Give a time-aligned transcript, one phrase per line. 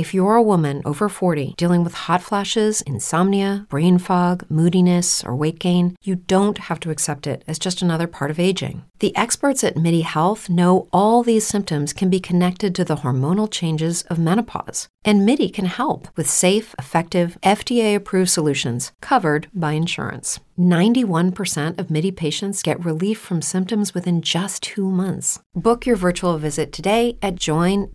[0.00, 5.36] If you're a woman over 40 dealing with hot flashes, insomnia, brain fog, moodiness, or
[5.36, 8.82] weight gain, you don't have to accept it as just another part of aging.
[9.00, 13.50] The experts at MIDI Health know all these symptoms can be connected to the hormonal
[13.50, 14.88] changes of menopause.
[15.04, 20.40] And MIDI can help with safe, effective, FDA approved solutions covered by insurance.
[20.58, 25.38] 91% of MIDI patients get relief from symptoms within just two months.
[25.54, 27.90] Book your virtual visit today at joinmidi.com.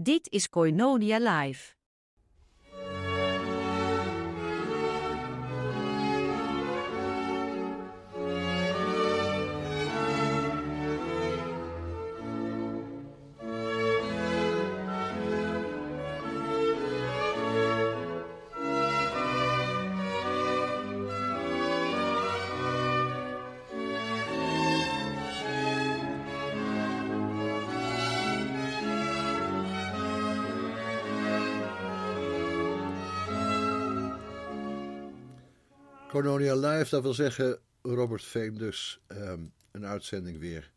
[0.00, 1.74] Dit is Koinonia Live.
[36.18, 40.72] Coronia Live, dat wil zeggen Robert Veen dus, ehm, een uitzending weer.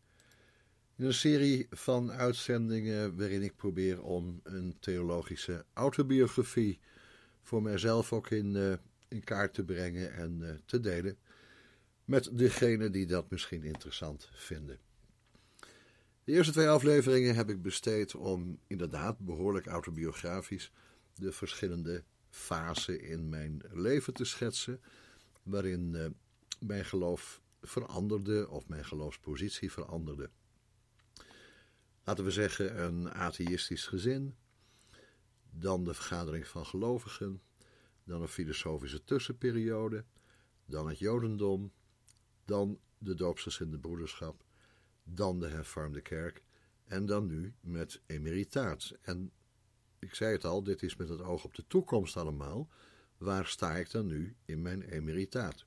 [0.96, 6.80] In een serie van uitzendingen waarin ik probeer om een theologische autobiografie
[7.42, 8.72] voor mijzelf ook in, uh,
[9.08, 11.16] in kaart te brengen en uh, te delen
[12.04, 14.78] met degenen die dat misschien interessant vinden.
[16.24, 20.72] De eerste twee afleveringen heb ik besteed om inderdaad behoorlijk autobiografisch
[21.14, 24.80] de verschillende fasen in mijn leven te schetsen
[25.42, 26.06] waarin uh,
[26.60, 30.30] mijn geloof veranderde of mijn geloofspositie veranderde.
[32.04, 34.34] Laten we zeggen een atheïstisch gezin,
[35.50, 37.42] dan de vergadering van gelovigen,
[38.04, 40.04] dan een filosofische tussenperiode,
[40.64, 41.72] dan het Jodendom,
[42.44, 44.44] dan de doopsgezinde broederschap,
[45.04, 46.42] dan de hervormde kerk
[46.84, 48.92] en dan nu met emeritaat.
[49.02, 49.32] En
[49.98, 52.68] ik zei het al, dit is met het oog op de toekomst allemaal,
[53.22, 55.64] waar sta ik dan nu in mijn emeritaat?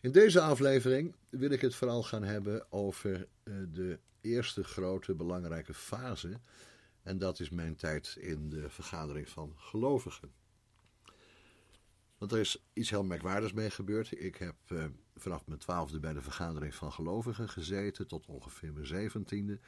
[0.00, 5.74] In deze aflevering wil ik het vooral gaan hebben over eh, de eerste grote belangrijke
[5.74, 6.40] fase.
[7.02, 10.32] En dat is mijn tijd in de vergadering van gelovigen.
[12.18, 14.20] Want er is iets heel merkwaardigs mee gebeurd.
[14.20, 14.84] Ik heb uh,
[15.16, 19.58] vanaf mijn twaalfde bij de vergadering van gelovigen gezeten tot ongeveer mijn zeventiende.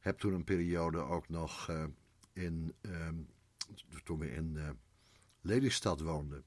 [0.00, 1.84] Heb toen een periode ook nog uh,
[2.32, 3.08] in, uh,
[4.04, 4.58] toen we in
[5.44, 6.42] Lelystad woonde.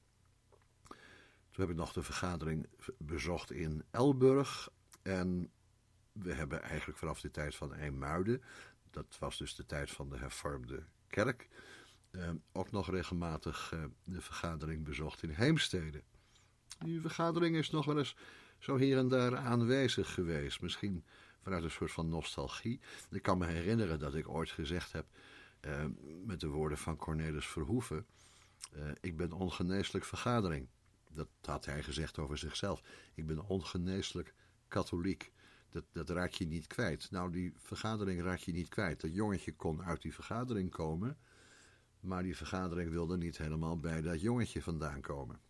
[1.50, 4.70] Toen heb ik nog de vergadering bezocht in Elburg.
[5.02, 5.50] En
[6.12, 8.42] we hebben eigenlijk vanaf de tijd van Eemuiden,
[8.90, 11.48] dat was dus de tijd van de hervormde kerk,
[12.10, 16.02] eh, ook nog regelmatig eh, de vergadering bezocht in Heemstede.
[16.78, 18.16] Die vergadering is nog wel eens
[18.58, 20.60] zo hier en daar aanwezig geweest.
[20.60, 21.04] Misschien
[21.42, 22.80] vanuit een soort van nostalgie.
[23.10, 25.06] Ik kan me herinneren dat ik ooit gezegd heb,
[25.60, 25.84] eh,
[26.24, 28.06] met de woorden van Cornelis Verhoeven
[28.76, 30.68] uh, ik ben ongeneeslijk vergadering.
[31.10, 32.82] Dat had hij gezegd over zichzelf.
[33.14, 34.34] Ik ben ongeneeslijk
[34.68, 35.32] katholiek.
[35.70, 37.10] Dat, dat raak je niet kwijt.
[37.10, 39.00] Nou, die vergadering raak je niet kwijt.
[39.00, 41.18] Dat jongetje kon uit die vergadering komen.
[42.00, 45.40] Maar die vergadering wilde niet helemaal bij dat jongetje vandaan komen.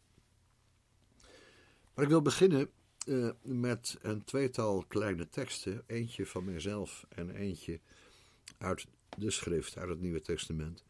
[1.94, 2.70] Maar ik wil beginnen
[3.06, 5.82] uh, met een tweetal kleine teksten.
[5.86, 7.80] Eentje van mezelf en eentje
[8.58, 8.86] uit
[9.18, 10.84] de schrift, uit het Nieuwe Testament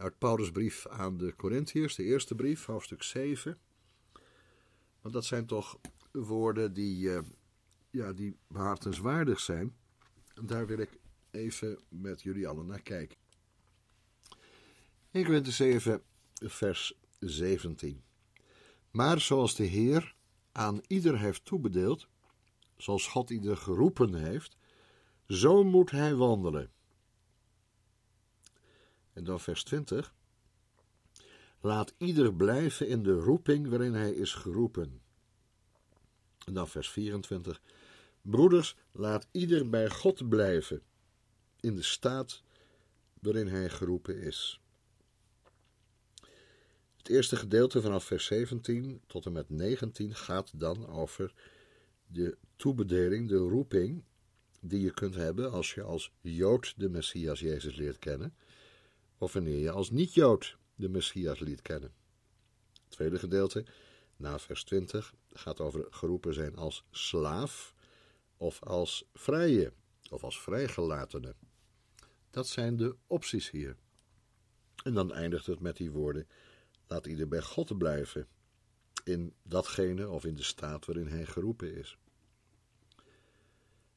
[0.00, 3.58] uit Paulus' brief aan de Corinthiërs, de eerste brief, hoofdstuk 7.
[5.00, 5.78] Want dat zijn toch
[6.10, 7.18] woorden die, uh,
[7.90, 9.74] ja, die behartenswaardig zijn.
[10.34, 10.98] En daar wil ik
[11.30, 13.16] even met jullie allen naar kijken.
[15.10, 16.02] 1 Corinthië 7,
[16.34, 18.02] vers 17.
[18.90, 20.14] Maar zoals de Heer
[20.52, 22.08] aan ieder heeft toebedeeld,
[22.76, 24.56] zoals God ieder geroepen heeft,
[25.26, 26.70] zo moet hij wandelen.
[29.20, 30.14] En dan vers 20.
[31.60, 35.00] Laat ieder blijven in de roeping waarin hij is geroepen.
[36.46, 37.60] En dan vers 24.
[38.22, 40.82] Broeders, laat ieder bij God blijven
[41.60, 42.42] in de staat
[43.20, 44.60] waarin hij geroepen is.
[46.96, 51.34] Het eerste gedeelte vanaf vers 17 tot en met 19 gaat dan over
[52.06, 54.04] de toebedeling, de roeping
[54.60, 58.34] die je kunt hebben als je als Jood de Messias Jezus leert kennen
[59.20, 61.92] of wanneer je als niet-Jood de Messias liet kennen.
[62.72, 63.64] Het tweede gedeelte,
[64.16, 67.74] na vers 20, gaat over geroepen zijn als slaaf
[68.36, 69.72] of als vrije
[70.10, 71.34] of als vrijgelatene.
[72.30, 73.76] Dat zijn de opties hier.
[74.84, 76.28] En dan eindigt het met die woorden:
[76.86, 78.28] laat ieder bij God blijven,
[79.04, 81.98] in datgene of in de staat waarin hij geroepen is.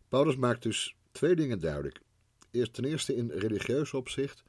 [0.08, 2.02] Paulus maakt dus twee dingen duidelijk.
[2.52, 4.44] Eerst, ten eerste in religieus opzicht.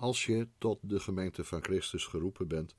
[0.00, 2.74] Als je tot de gemeente van Christus geroepen bent,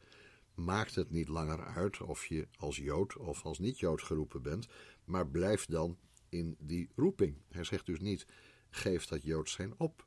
[0.56, 4.68] maakt het niet langer uit of je als Jood of als niet-Jood geroepen bent,
[5.06, 5.98] maar blijf dan
[6.30, 7.38] in die roeping.
[7.50, 8.26] Hij zegt dus niet,
[8.70, 10.06] geef dat Jood zijn op.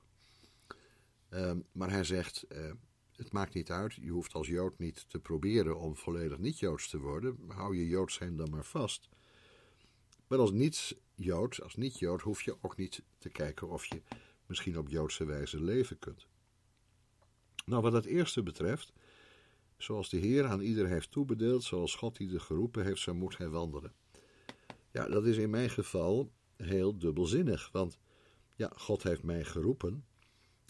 [1.28, 2.70] Ehm, maar hij zegt, uh,
[3.16, 6.98] het maakt niet uit, je hoeft als Jood niet te proberen om volledig niet-Joods te
[6.98, 7.38] worden.
[7.48, 9.08] Hou je Jood zijn dan maar vast.
[10.26, 14.02] Maar als niet-Jood, als niet-Jood, hoef je ook niet te kijken of je
[14.46, 16.26] misschien op Joodse wijze leven kunt.
[17.64, 18.92] Nou, wat het eerste betreft,
[19.76, 23.48] zoals de Heer aan ieder heeft toebedeeld, zoals God ieder geroepen heeft, zo moet hij
[23.48, 23.92] wandelen.
[24.90, 27.98] Ja, dat is in mijn geval heel dubbelzinnig, want
[28.54, 30.04] ja, God heeft mij geroepen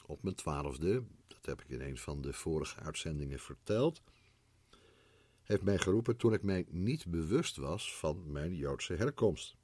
[0.06, 4.02] op mijn twaalfde, dat heb ik in een van de vorige uitzendingen verteld,
[5.42, 9.56] heeft mij geroepen toen ik mij niet bewust was van mijn Joodse herkomst.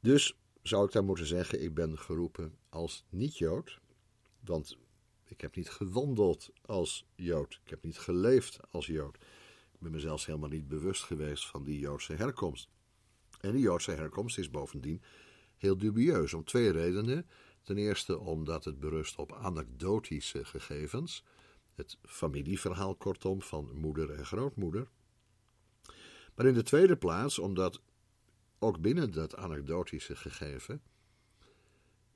[0.00, 3.80] Dus zou ik dan moeten zeggen, ik ben geroepen als niet-Jood,
[4.44, 4.78] want
[5.30, 9.16] ik heb niet gewandeld als Jood, ik heb niet geleefd als Jood.
[9.72, 12.68] Ik ben mezelf helemaal niet bewust geweest van die Joodse herkomst.
[13.40, 15.02] En die Joodse herkomst is bovendien
[15.56, 17.26] heel dubieus om twee redenen.
[17.62, 21.24] Ten eerste omdat het berust op anekdotische gegevens,
[21.74, 24.88] het familieverhaal kortom van moeder en grootmoeder.
[26.34, 27.80] Maar in de tweede plaats omdat
[28.58, 30.82] ook binnen dat anekdotische gegeven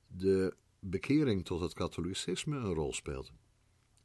[0.07, 0.55] de
[0.89, 3.31] bekering tot het katholicisme een rol speelt.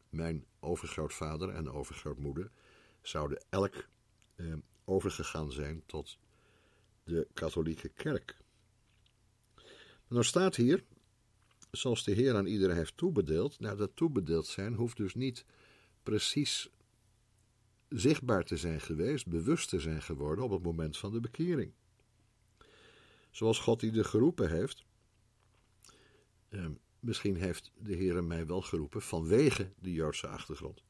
[0.09, 2.50] Mijn overgrootvader en overgrootmoeder
[3.03, 3.88] zouden elk
[4.35, 4.55] eh,
[4.85, 6.19] overgegaan zijn tot
[7.05, 8.37] de katholieke kerk.
[9.55, 10.85] Maar nou staat hier
[11.71, 13.61] zoals de Heer aan iedereen heeft toebedeeld.
[13.61, 15.44] Nou, dat toebedeeld zijn hoeft dus niet
[16.03, 16.71] precies
[17.88, 21.73] zichtbaar te zijn geweest, bewust te zijn geworden op het moment van de bekering.
[23.31, 24.85] Zoals God ieder geroepen heeft.
[26.50, 26.67] Eh,
[27.00, 30.82] misschien heeft de Heer mij wel geroepen vanwege de Joodse achtergrond.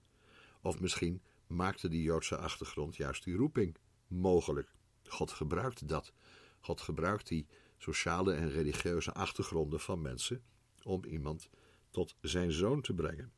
[0.63, 3.77] Of misschien maakte die Joodse achtergrond juist die roeping
[4.07, 4.75] mogelijk.
[5.05, 6.13] God gebruikt dat.
[6.61, 7.47] God gebruikt die
[7.79, 10.43] sociale en religieuze achtergronden van mensen
[10.83, 11.49] om iemand
[11.91, 13.33] tot zijn zoon te brengen.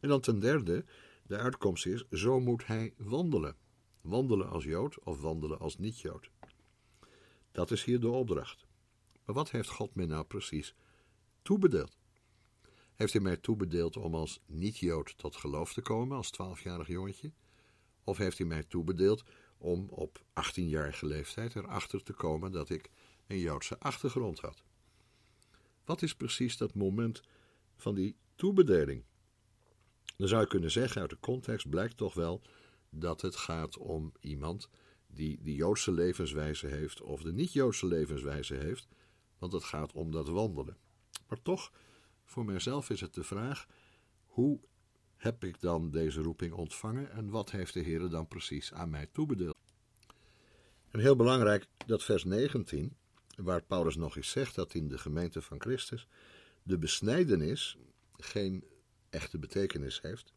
[0.00, 0.84] En dan ten derde,
[1.22, 3.56] de uitkomst is, zo moet hij wandelen.
[4.00, 6.30] Wandelen als Jood of wandelen als niet-Jood.
[7.52, 8.66] Dat is hier de opdracht.
[9.24, 10.74] Maar wat heeft God mij nou precies
[11.44, 11.96] toebedeeld?
[12.94, 17.32] Heeft hij mij toebedeeld om als niet-Jood tot geloof te komen, als twaalfjarig jongetje?
[18.04, 19.24] Of heeft hij mij toebedeeld
[19.58, 22.90] om op 18-jarige leeftijd erachter te komen dat ik
[23.26, 24.62] een Joodse achtergrond had?
[25.84, 27.22] Wat is precies dat moment
[27.76, 29.04] van die toebedeling?
[30.16, 32.42] Dan zou je kunnen zeggen, uit de context blijkt toch wel
[32.90, 34.68] dat het gaat om iemand
[35.06, 38.88] die de Joodse levenswijze heeft of de niet-Joodse levenswijze heeft,
[39.38, 40.76] want het gaat om dat wandelen.
[41.28, 41.72] Maar toch,
[42.24, 43.66] voor mijzelf is het de vraag:
[44.26, 44.60] hoe
[45.16, 49.06] heb ik dan deze roeping ontvangen en wat heeft de Heer dan precies aan mij
[49.12, 49.56] toebedeeld?
[50.90, 52.96] En heel belangrijk, dat vers 19,
[53.36, 56.08] waar Paulus nog eens zegt dat in de gemeente van Christus
[56.62, 57.78] de besnijdenis
[58.16, 58.64] geen
[59.10, 60.32] echte betekenis heeft,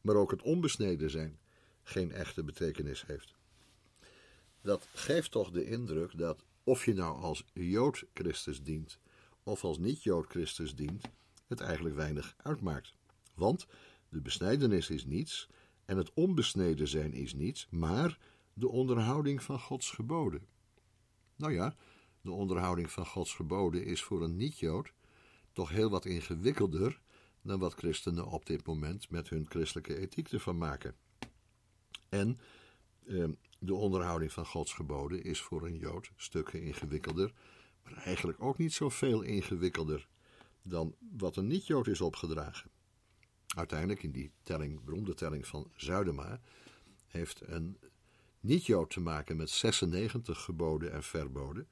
[0.00, 1.38] maar ook het onbesneden zijn
[1.82, 3.34] geen echte betekenis heeft.
[4.60, 8.98] Dat geeft toch de indruk dat of je nou als Jood Christus dient
[9.42, 11.04] of als niet-Jood Christus dient,
[11.46, 12.94] het eigenlijk weinig uitmaakt.
[13.34, 13.66] Want
[14.08, 15.48] de besnijdenis is niets
[15.84, 18.18] en het onbesneden zijn is niets, maar
[18.54, 20.46] de onderhouding van Gods geboden.
[21.36, 21.74] Nou ja,
[22.20, 24.92] de onderhouding van Gods geboden is voor een niet-Jood
[25.52, 27.00] toch heel wat ingewikkelder
[27.42, 30.94] dan wat christenen op dit moment met hun christelijke ethiek ervan maken.
[32.08, 32.38] En
[33.06, 33.28] eh,
[33.58, 37.32] de onderhouding van Gods geboden is voor een Jood stukken ingewikkelder,
[37.82, 40.08] maar eigenlijk ook niet zoveel ingewikkelder
[40.62, 42.70] dan wat een niet-Jood is opgedragen.
[43.46, 46.40] Uiteindelijk, in die telling, beroemde telling van Zuidema,
[47.06, 47.78] heeft een
[48.40, 51.68] niet-Jood te maken met 96 geboden en verboden,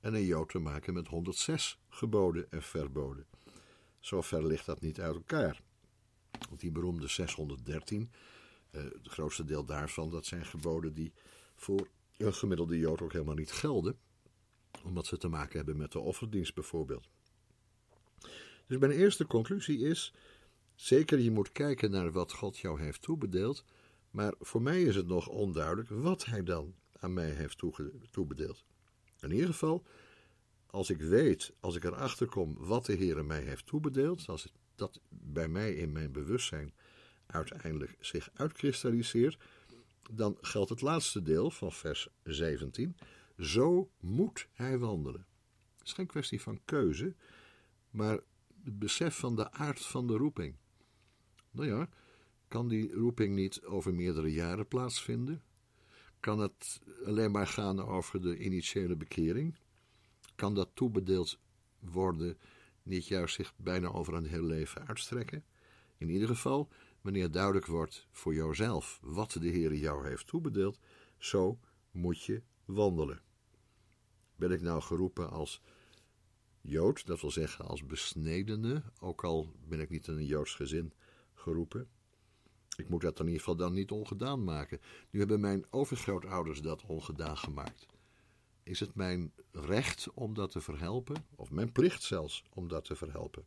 [0.00, 3.26] en een Jood te maken met 106 geboden en verboden.
[4.00, 5.62] Zover ligt dat niet uit elkaar.
[6.48, 8.10] Want die beroemde 613,
[8.70, 11.12] eh, het grootste deel daarvan, dat zijn geboden die
[11.56, 13.98] voor een gemiddelde Jood ook helemaal niet gelden,
[14.82, 17.08] omdat ze te maken hebben met de offerdienst bijvoorbeeld.
[18.66, 20.14] Dus mijn eerste conclusie is:
[20.74, 23.64] zeker je moet kijken naar wat God jou heeft toebedeeld,
[24.10, 27.62] maar voor mij is het nog onduidelijk wat Hij dan aan mij heeft
[28.10, 28.64] toebedeeld.
[29.20, 29.84] In ieder geval,
[30.66, 35.00] als ik weet, als ik erachter kom wat de Heer mij heeft toebedeeld, als dat
[35.08, 36.74] bij mij in mijn bewustzijn
[37.26, 39.36] uiteindelijk zich uitkristalliseert,
[40.10, 42.96] dan geldt het laatste deel van vers 17.
[43.38, 45.26] Zo moet hij wandelen.
[45.78, 47.14] Het is geen kwestie van keuze,
[47.90, 48.18] maar
[48.64, 50.56] het besef van de aard van de roeping.
[51.50, 51.88] Nou ja,
[52.48, 55.42] kan die roeping niet over meerdere jaren plaatsvinden?
[56.20, 59.56] Kan het alleen maar gaan over de initiële bekering?
[60.34, 61.38] Kan dat toebedeeld
[61.78, 62.38] worden
[62.82, 65.44] niet juist zich bijna over een heel leven uitstrekken?
[65.96, 66.68] In ieder geval,
[67.00, 70.78] wanneer duidelijk wordt voor jouzelf wat de Heer jou heeft toebedeeld,
[71.18, 71.58] zo
[71.90, 73.23] moet je wandelen.
[74.36, 75.62] Ben ik nou geroepen als
[76.60, 80.92] Jood, dat wil zeggen als besnedene, ook al ben ik niet in een Joods gezin
[81.34, 81.88] geroepen?
[82.76, 84.80] Ik moet dat in ieder geval dan niet ongedaan maken.
[85.10, 87.86] Nu hebben mijn overgrootouders dat ongedaan gemaakt.
[88.62, 92.96] Is het mijn recht om dat te verhelpen, of mijn plicht zelfs om dat te
[92.96, 93.44] verhelpen?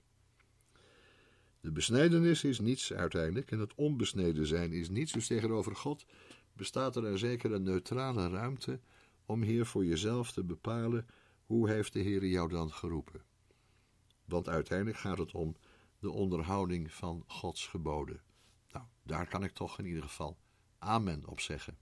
[1.61, 5.11] De besnijdenis is niets uiteindelijk en het onbesneden zijn is niets.
[5.11, 6.05] Dus tegenover God
[6.53, 8.79] bestaat er een zekere neutrale ruimte
[9.27, 11.07] om hier voor jezelf te bepalen
[11.45, 13.21] hoe heeft de Heer jou dan geroepen.
[14.25, 15.55] Want uiteindelijk gaat het om
[15.99, 18.21] de onderhouding van Gods geboden.
[18.71, 20.37] Nou, daar kan ik toch in ieder geval
[20.79, 21.77] amen op zeggen.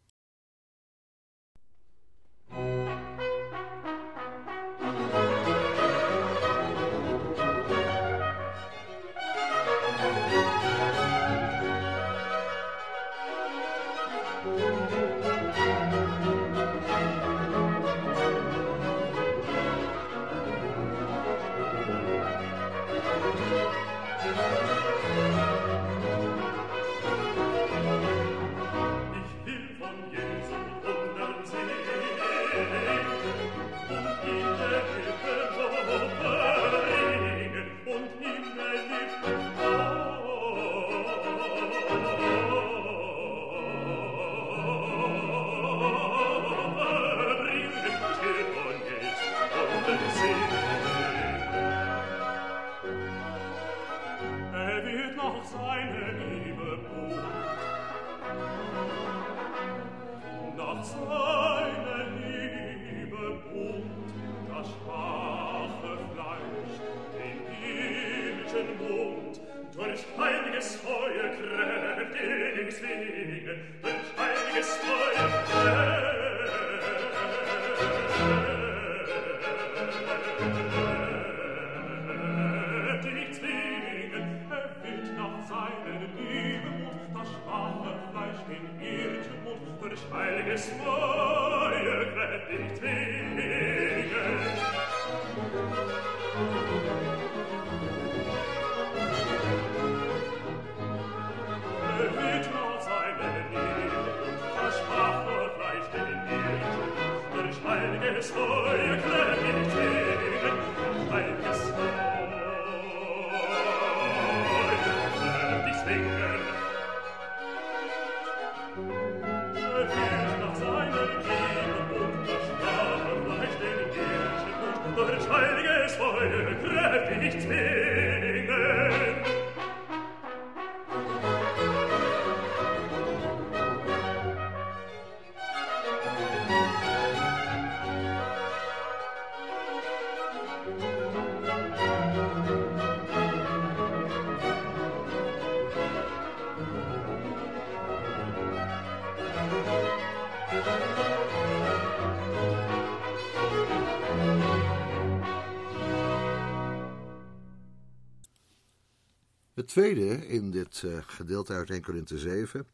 [159.65, 162.67] Het tweede in dit uh, gedeelte uit 1 Korinthe 7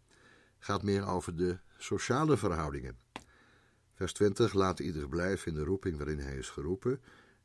[0.59, 2.97] gaat meer over de sociale verhoudingen.
[3.93, 7.01] Vers 20, laat ieder blijven in de roeping waarin hij is geroepen.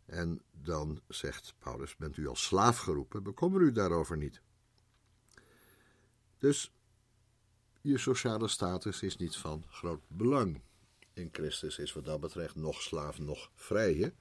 [0.07, 4.41] En dan zegt Paulus, bent u als slaaf geroepen, bekommer u daarover niet.
[6.39, 6.75] Dus
[7.81, 10.61] je sociale status is niet van groot belang.
[11.13, 14.13] In Christus is wat dat betreft nog slaaf, nog vrije.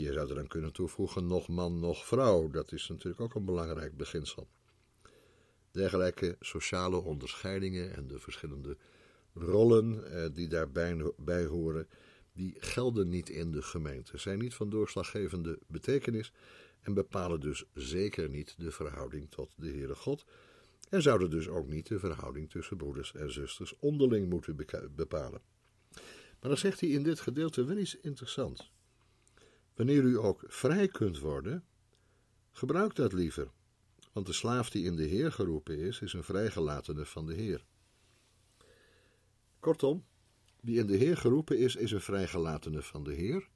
[0.00, 2.48] Je zou er dan kunnen toevoegen, nog man, nog vrouw.
[2.48, 4.48] Dat is natuurlijk ook een belangrijk beginsel.
[5.70, 8.76] Dergelijke sociale onderscheidingen en de verschillende
[9.34, 11.88] rollen eh, die daarbij bij horen,
[12.32, 16.32] die gelden niet in de gemeente, zijn niet van doorslaggevende betekenis
[16.80, 20.24] en bepalen dus zeker niet de verhouding tot de Heere God
[20.88, 24.56] en zouden dus ook niet de verhouding tussen broeders en zusters onderling moeten
[24.96, 25.40] bepalen.
[26.40, 28.72] Maar dan zegt hij in dit gedeelte wel iets interessants.
[29.78, 31.64] Wanneer u ook vrij kunt worden,
[32.52, 33.50] gebruik dat liever,
[34.12, 37.64] want de slaaf die in de Heer geroepen is, is een vrijgelatene van de Heer.
[39.60, 40.04] Kortom,
[40.60, 43.48] wie in de Heer geroepen is, is een vrijgelatene van de Heer,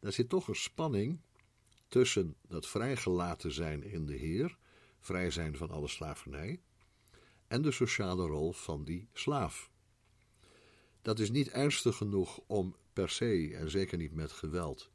[0.00, 1.20] daar zit toch een spanning
[1.88, 4.58] tussen dat vrijgelaten zijn in de Heer,
[4.98, 6.60] vrij zijn van alle slavernij,
[7.46, 9.70] en de sociale rol van die slaaf.
[11.02, 14.90] Dat is niet ernstig genoeg om per se, en zeker niet met geweld,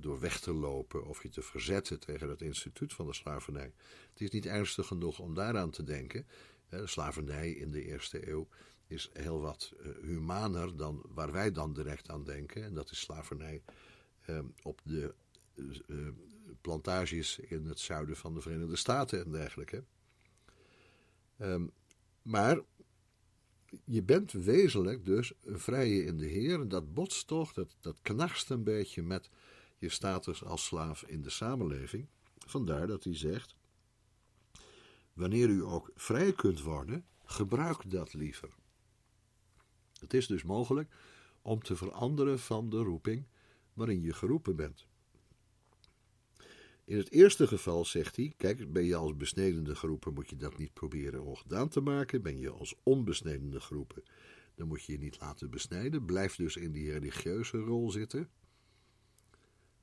[0.00, 3.72] door weg te lopen of je te verzetten tegen het instituut van de slavernij.
[4.10, 6.26] Het is niet ernstig genoeg om daaraan te denken.
[6.68, 8.48] De slavernij in de eerste eeuw
[8.86, 12.64] is heel wat uh, humaner dan waar wij dan direct aan denken.
[12.64, 13.62] En dat is slavernij
[14.26, 15.14] uh, op de
[15.86, 16.08] uh,
[16.60, 19.84] plantages in het zuiden van de Verenigde Staten en dergelijke.
[21.38, 21.70] Um,
[22.22, 22.60] maar
[23.84, 26.60] je bent wezenlijk dus een vrije in de Heer.
[26.60, 29.30] En dat botst toch, dat, dat knarst een beetje met
[29.80, 32.08] je status als slaaf in de samenleving.
[32.38, 33.56] Vandaar dat hij zegt:
[35.12, 38.54] Wanneer u ook vrij kunt worden, gebruik dat liever.
[40.00, 40.94] Het is dus mogelijk
[41.42, 43.26] om te veranderen van de roeping
[43.72, 44.86] waarin je geroepen bent.
[46.84, 50.58] In het eerste geval zegt hij: Kijk, ben je als besnedende geroepen, moet je dat
[50.58, 52.22] niet proberen ongedaan te maken.
[52.22, 54.02] Ben je als onbesnedende geroepen,
[54.54, 56.04] dan moet je je niet laten besnijden.
[56.04, 58.30] Blijf dus in die religieuze rol zitten.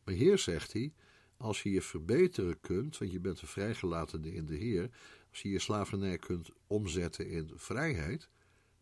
[0.07, 0.93] Maar hier zegt hij:
[1.37, 4.89] Als je je verbeteren kunt, want je bent een vrijgelatene in de Heer,
[5.29, 8.29] als je je slavernij kunt omzetten in vrijheid,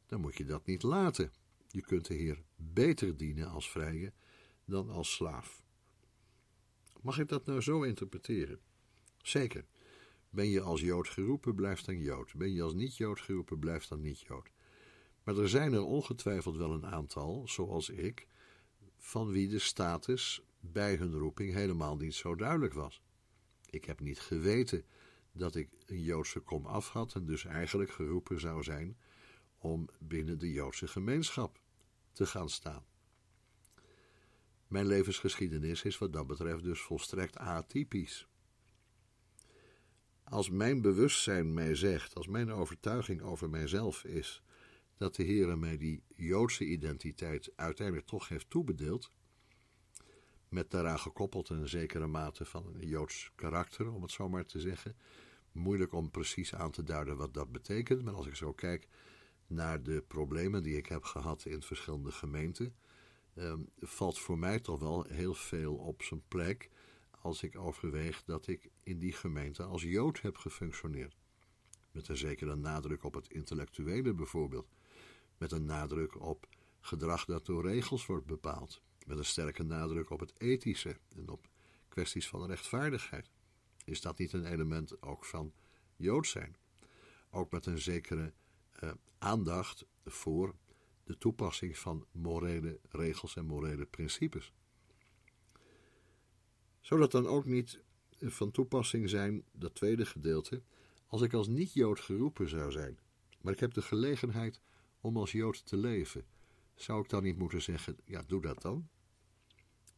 [0.05, 1.31] dan moet je dat niet laten.
[1.67, 4.13] Je kunt de Heer beter dienen als vrije
[4.65, 5.63] dan als slaaf.
[7.01, 8.59] Mag ik dat nou zo interpreteren?
[9.21, 9.65] Zeker.
[10.29, 12.35] Ben je als Jood geroepen, blijf dan Jood.
[12.35, 14.49] Ben je als niet-Jood geroepen, blijf dan niet-Jood.
[15.23, 18.27] Maar er zijn er ongetwijfeld wel een aantal, zoals ik,
[18.97, 23.01] van wie de status bij hun roeping helemaal niet zo duidelijk was.
[23.69, 24.85] Ik heb niet geweten
[25.31, 28.97] dat ik een Joodse kom af had en dus eigenlijk geroepen zou zijn
[29.57, 31.59] om binnen de Joodse gemeenschap
[32.11, 32.85] te gaan staan.
[34.67, 38.27] Mijn levensgeschiedenis is wat dat betreft dus volstrekt atypisch.
[40.23, 44.43] Als mijn bewustzijn mij zegt, als mijn overtuiging over mijzelf is,
[44.97, 49.11] dat de Heer mij die Joodse identiteit uiteindelijk toch heeft toebedeeld,
[50.55, 54.59] met daaraan gekoppeld een zekere mate van een Joods karakter, om het zo maar te
[54.59, 54.95] zeggen.
[55.51, 58.87] Moeilijk om precies aan te duiden wat dat betekent, maar als ik zo kijk
[59.47, 62.75] naar de problemen die ik heb gehad in verschillende gemeenten,
[63.35, 66.69] Ehm, valt voor mij toch wel heel veel op zijn plek
[67.21, 71.15] als ik overweeg dat ik in die gemeente als Jood heb gefunctioneerd.
[71.91, 74.67] Met een zekere nadruk op het intellectuele bijvoorbeeld.
[75.37, 76.47] Met een nadruk op
[76.79, 78.81] gedrag dat door regels wordt bepaald.
[79.05, 81.49] Met een sterke nadruk op het ethische en op
[81.89, 83.29] kwesties van rechtvaardigheid.
[83.83, 85.53] Is dat niet een element ook van
[85.95, 86.55] Jood zijn?
[87.29, 88.33] Ook met een zekere
[88.83, 90.55] uh, aandacht voor
[91.03, 94.53] de toepassing van morele regels en morele principes.
[96.81, 97.81] Zou dat dan ook niet
[98.19, 100.63] van toepassing zijn, dat tweede gedeelte,
[101.07, 102.99] als ik als niet-Jood geroepen zou zijn,
[103.41, 104.61] maar ik heb de gelegenheid
[104.99, 106.25] om als Jood te leven,
[106.75, 108.89] zou ik dan niet moeten zeggen, ja, doe dat dan?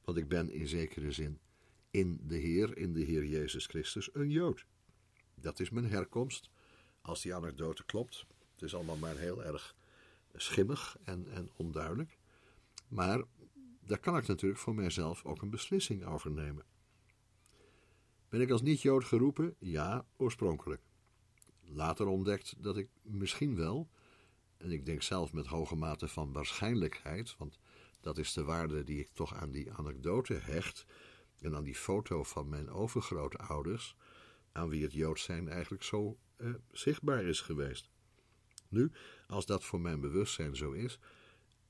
[0.08, 1.40] Want ik ben in zekere zin
[1.92, 4.66] in de Heer, in de Heer Jezus Christus, een Jood.
[5.36, 6.50] Dat is mijn herkomst.
[7.02, 9.76] Als die anekdote klopt, het is allemaal maar heel erg
[10.34, 12.18] schimmig en, en onduidelijk.
[12.88, 13.24] Maar
[13.86, 16.66] daar kan ik natuurlijk voor mijzelf ook een beslissing over nemen.
[18.30, 19.56] Ben ik als niet-Jood geroepen?
[19.60, 20.82] Ja, oorspronkelijk.
[21.62, 23.90] Later ontdekt dat ik misschien wel,
[24.58, 27.60] en ik denk zelf met hoge mate van waarschijnlijkheid, want
[28.02, 30.86] dat is de waarde die ik toch aan die anekdote hecht
[31.40, 33.96] en aan die foto van mijn overgrootouders,
[34.52, 37.90] aan wie het Jood zijn eigenlijk zo eh, zichtbaar is geweest.
[38.70, 38.92] Nu,
[39.28, 41.00] als dat voor mijn bewustzijn zo is,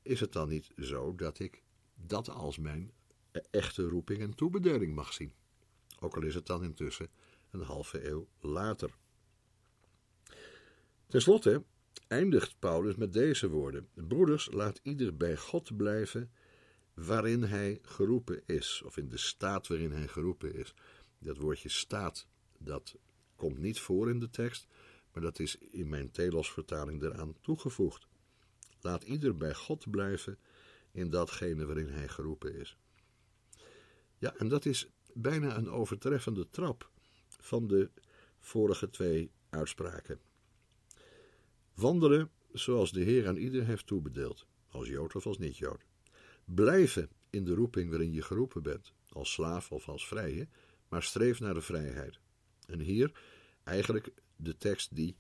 [0.02, 1.64] is het dan niet zo dat ik
[1.96, 2.92] dat als mijn
[3.52, 5.34] echte roeping en toebedeling mag zien?
[6.00, 7.10] Ook al is het dan intussen
[7.50, 8.96] een halve eeuw later.
[11.08, 11.64] Ten slotte
[12.08, 16.32] eindigt Paulus met deze woorden: Broeders, laat ieder bij God blijven
[16.94, 20.74] waarin hij geroepen is, of in de staat waarin hij geroepen is.
[21.20, 22.96] Dat woordje staat, dat
[23.36, 24.68] komt niet voor in de tekst,
[25.14, 28.08] maar dat is in mijn Telos-vertaling eraan toegevoegd.
[28.82, 30.40] Laat ieder bij God blijven
[30.92, 32.78] in datgene waarin hij geroepen is.
[34.18, 36.90] Ja, en dat is bijna een overtreffende trap
[37.28, 37.90] van de
[38.40, 40.20] vorige twee uitspraken.
[41.78, 45.86] Wandelen zoals de Heer aan ieder heeft toebedeeld, als Jood of als niet-Jood.
[46.46, 50.48] Blijven in de roeping waarin je geroepen bent, als slaaf of als vrije,
[50.88, 52.20] maar streef naar de vrijheid.
[52.68, 53.20] En hier
[53.64, 55.16] eigenlijk de tekst die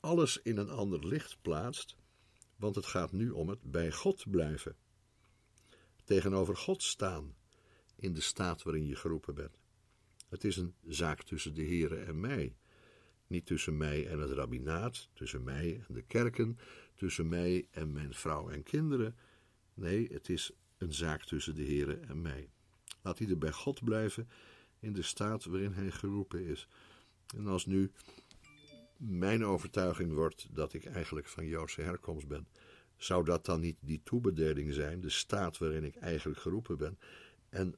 [0.00, 1.96] alles in een ander licht plaatst,
[2.56, 4.76] want het gaat nu om het bij God blijven.
[6.04, 7.34] Tegenover God staan
[7.96, 9.58] in de staat waarin je geroepen bent.
[10.28, 12.56] Het is een zaak tussen de Here en mij.
[13.32, 16.58] Niet tussen mij en het rabbinaat, tussen mij en de kerken,
[16.94, 19.16] tussen mij en mijn vrouw en kinderen.
[19.74, 22.48] Nee, het is een zaak tussen de Here en mij.
[23.02, 24.28] Laat ieder bij God blijven
[24.80, 26.68] in de staat waarin hij geroepen is.
[27.36, 27.92] En als nu
[28.96, 32.46] mijn overtuiging wordt dat ik eigenlijk van Joodse herkomst ben,
[32.96, 36.98] zou dat dan niet die toebedeling zijn, de staat waarin ik eigenlijk geroepen ben?
[37.48, 37.74] En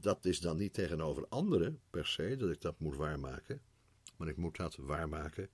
[0.00, 3.60] dat is dan niet tegenover anderen per se dat ik dat moet waarmaken,
[4.28, 5.50] ik moet dat waarmaken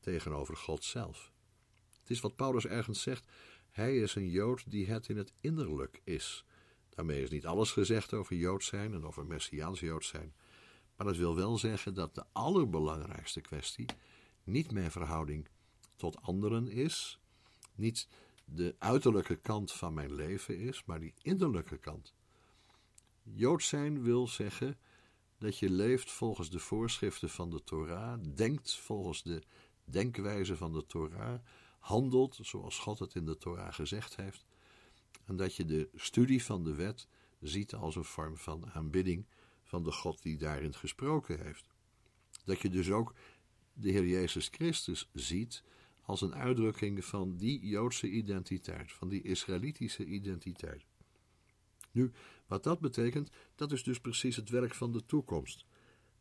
[0.00, 1.32] tegenover God zelf.
[2.00, 3.28] Het is wat Paulus ergens zegt:
[3.70, 6.44] Hij is een Jood die het in het innerlijk is.
[6.88, 10.34] Daarmee is niet alles gezegd over Jood zijn en over Messiaans Jood zijn.
[10.96, 13.86] Maar dat wil wel zeggen dat de allerbelangrijkste kwestie
[14.44, 15.48] niet mijn verhouding
[15.96, 17.20] tot anderen is,
[17.74, 18.08] niet
[18.44, 22.14] de uiterlijke kant van mijn leven is, maar die innerlijke kant.
[23.22, 24.78] Jood zijn wil zeggen
[25.38, 29.42] dat je leeft volgens de voorschriften van de Torah, denkt volgens de
[29.84, 31.38] denkwijze van de Torah,
[31.78, 34.46] handelt zoals God het in de Torah gezegd heeft,
[35.24, 37.08] en dat je de studie van de wet
[37.40, 39.26] ziet als een vorm van aanbidding
[39.62, 41.68] van de God die daarin gesproken heeft.
[42.44, 43.14] Dat je dus ook
[43.72, 45.62] de Heer Jezus Christus ziet
[46.02, 50.84] als een uitdrukking van die Joodse identiteit, van die Israëlitische identiteit.
[51.90, 52.12] Nu,
[52.46, 55.64] wat dat betekent, dat is dus precies het werk van de toekomst.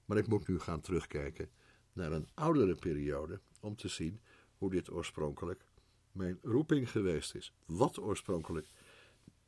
[0.06, 1.50] Maar ik moet nu gaan terugkijken
[1.94, 4.20] naar een oudere periode om te zien
[4.58, 5.66] hoe dit oorspronkelijk
[6.12, 7.54] mijn roeping geweest is.
[7.66, 8.68] Wat oorspronkelijk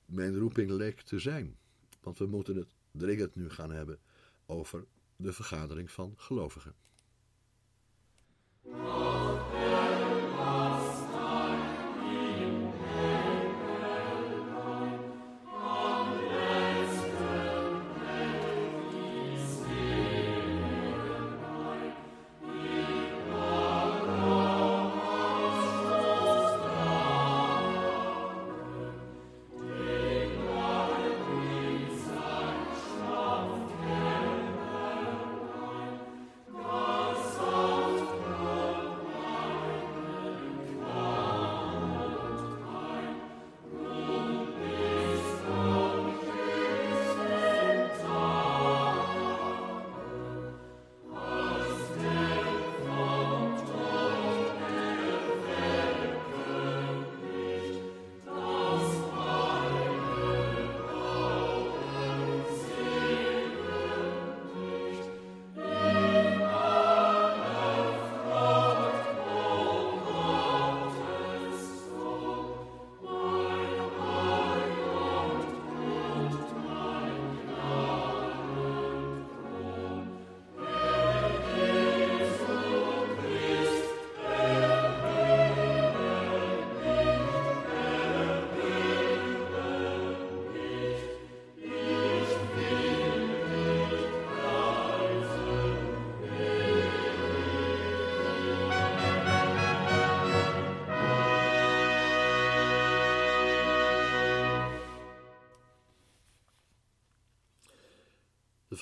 [0.06, 1.58] mijn roeping leek te zijn.
[2.02, 4.00] Want we moeten het dringend nu gaan hebben
[4.46, 6.76] over de vergadering van gelovigen.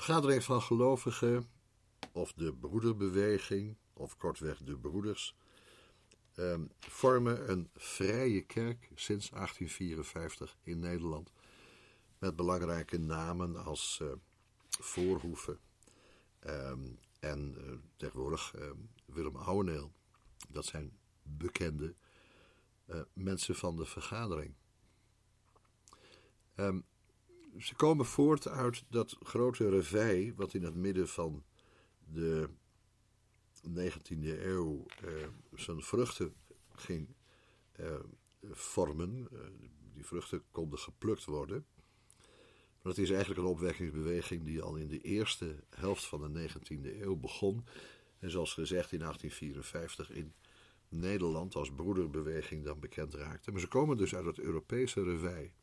[0.07, 1.49] Vergadering van gelovigen,
[2.11, 5.35] of de broederbeweging, of kortweg de broeders,
[6.33, 11.31] eh, vormen een vrije kerk sinds 1854 in Nederland.
[12.19, 14.01] Met belangrijke namen als
[14.69, 15.59] Voorhoeven
[16.39, 16.87] ehm,
[17.19, 19.91] en uh, tegenwoordig ehm, Willem Ouweneel.
[20.49, 21.95] Dat zijn bekende
[22.85, 24.53] eh, mensen van de vergadering.
[27.57, 31.43] Ze komen voort uit dat grote revij, wat in het midden van
[32.13, 32.49] de
[33.69, 36.33] 19e eeuw eh, zijn vruchten
[36.75, 37.07] ging
[37.71, 37.95] eh,
[38.51, 39.27] vormen.
[39.33, 39.39] Uh,
[39.93, 41.65] die vruchten konden geplukt worden.
[42.81, 47.01] Maar het is eigenlijk een opwekkingsbeweging die al in de eerste helft van de 19e
[47.01, 47.65] eeuw begon.
[48.19, 50.33] En zoals gezegd in 1854 in
[50.89, 53.51] Nederland als broederbeweging dan bekend raakte.
[53.51, 55.53] Maar ze komen dus uit het Europese revij.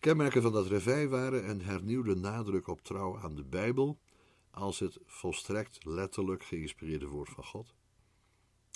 [0.00, 3.98] Kenmerken van dat revij waren een hernieuwde nadruk op trouw aan de Bijbel
[4.50, 7.74] als het volstrekt letterlijk geïnspireerde woord van God.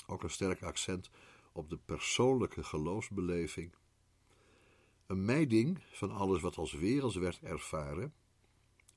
[0.06, 1.10] Ook een sterk accent
[1.52, 3.74] op de persoonlijke geloofsbeleving.
[5.06, 8.14] Een mijding van alles wat als werelds werd ervaren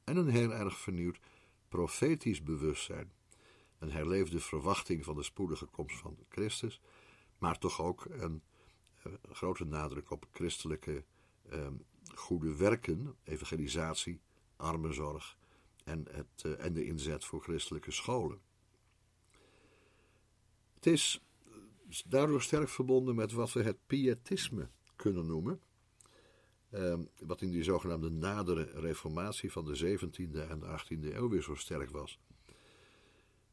[0.04, 1.20] en een heel erg vernieuwd
[1.68, 3.12] profetisch bewustzijn.
[3.80, 6.82] Een herleefde verwachting van de spoedige komst van Christus,
[7.38, 11.06] maar toch ook een, een eh, grote nadruk op christelijke
[11.50, 11.74] Ehm,
[12.18, 14.20] goede werken, evangelisatie,
[14.56, 15.38] armenzorg
[15.84, 18.40] en, het, eh, en de inzet voor christelijke scholen.
[20.76, 21.22] Het is
[22.06, 25.62] daardoor sterk verbonden met wat we het pietisme kunnen noemen.
[26.70, 31.42] Ehm, wat in die zogenaamde nadere reformatie van de 17e en de 18e eeuw weer
[31.42, 32.20] zo sterk was.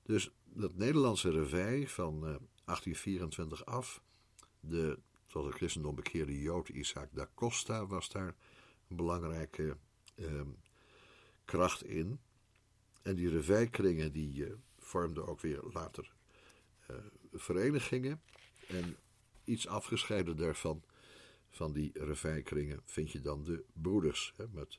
[0.02, 4.02] Dus dat Nederlandse revij van 1824 eh, af,
[4.60, 8.34] de tot het christendom bekeerde Jood Isaac da Costa was daar
[8.96, 9.76] belangrijke
[10.14, 10.50] ehm,
[11.44, 12.20] kracht in.
[13.02, 16.12] En die revijkringen die uh, vormden ook weer later
[16.90, 16.96] uh,
[17.32, 18.22] verenigingen.
[18.68, 18.96] En
[19.44, 20.82] iets afgescheiden daarvan,
[21.50, 24.32] van die revijkringen, vind je dan de broeders.
[24.36, 24.78] Hè, met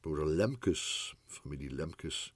[0.00, 2.34] broeder Lemkes, familie Lemkes,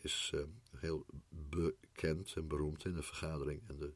[0.00, 0.40] is uh,
[0.76, 3.62] heel bekend en beroemd in de vergadering.
[3.68, 3.92] En de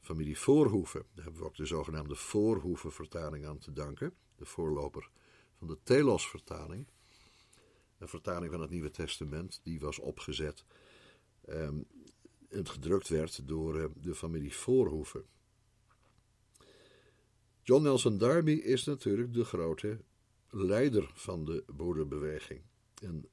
[0.00, 4.14] familie Voorhoeven, daar hebben we ook de zogenaamde Voorhoeven-vertaling aan te danken.
[4.36, 5.10] De voorloper
[5.58, 6.86] van de Telos-vertaling.
[7.98, 10.64] Een vertaling van het Nieuwe Testament, die was opgezet
[11.48, 11.86] um,
[12.48, 15.24] en gedrukt werd door uh, de familie Voorhoeven.
[17.62, 19.98] John Nelson Darby is natuurlijk de grote
[20.50, 22.62] leider van de broederbeweging.
[23.02, 23.28] En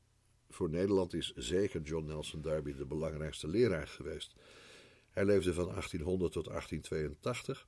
[0.49, 4.33] voor Nederland is zeker John Nelson Darby de belangrijkste leraar geweest.
[5.09, 7.67] Hij leefde van 1800 tot 1882.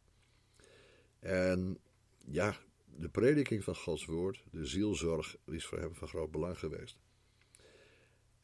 [1.20, 1.78] En
[2.26, 2.58] ja,
[2.97, 6.99] de prediking van Gods woord, de zielzorg, is voor hem van groot belang geweest.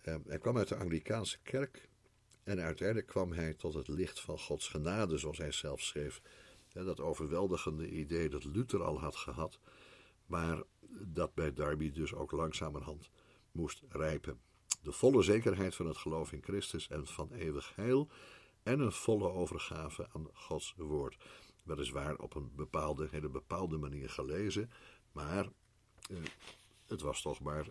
[0.01, 1.89] Ehm, hij kwam uit de Anglikaanse kerk
[2.43, 6.21] en uiteindelijk kwam hij tot het licht van Gods genade, zoals hij zelf schreef.
[6.73, 9.59] Dat overweldigende idee dat Luther al had gehad,
[10.25, 13.09] maar dat bij Darby dus ook langzamerhand
[13.51, 14.39] moest rijpen.
[14.81, 18.09] De volle zekerheid van het geloof in Christus en van eeuwig heil
[18.63, 21.17] en een volle overgave aan Gods woord.
[21.63, 24.69] Weliswaar op een bepaalde, hele bepaalde manier gelezen,
[25.11, 25.49] maar
[26.09, 26.17] eh,
[26.87, 27.67] het was toch maar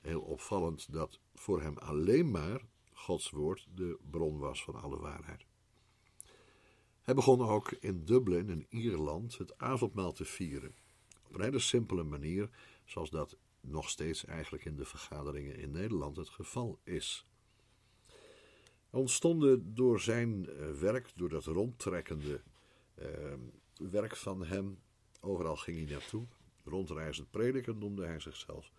[0.00, 2.60] heel opvallend dat voor hem alleen maar
[2.92, 5.44] Gods woord de bron was van alle waarheid.
[7.02, 10.74] Hij begon ook in Dublin, in Ierland, het avondmaal te vieren.
[11.28, 12.50] Op een hele simpele manier,
[12.84, 17.26] zoals dat nog steeds eigenlijk in de vergaderingen in Nederland het geval is.
[18.90, 22.42] Er ontstonden door zijn eh, werk, door dat rondtrekkende
[23.90, 24.78] werk van hem,
[25.20, 26.26] overal ging hij naartoe,
[26.64, 28.72] rondreizend prediker noemde hij zichzelf,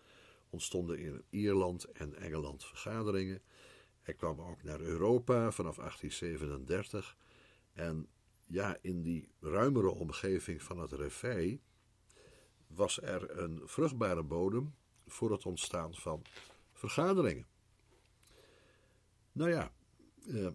[0.50, 3.42] ontstonden in Ierland en Engeland vergaderingen.
[4.02, 7.18] Hij kwam ook naar Europa vanaf 1837
[7.74, 8.08] en
[8.46, 11.62] ja, in die ruimere omgeving van het Revij
[12.68, 14.76] was er een vruchtbare bodem
[15.08, 16.22] voor het ontstaan van
[16.74, 17.48] vergaderingen.
[19.32, 19.72] Nou ja,
[20.28, 20.48] eh,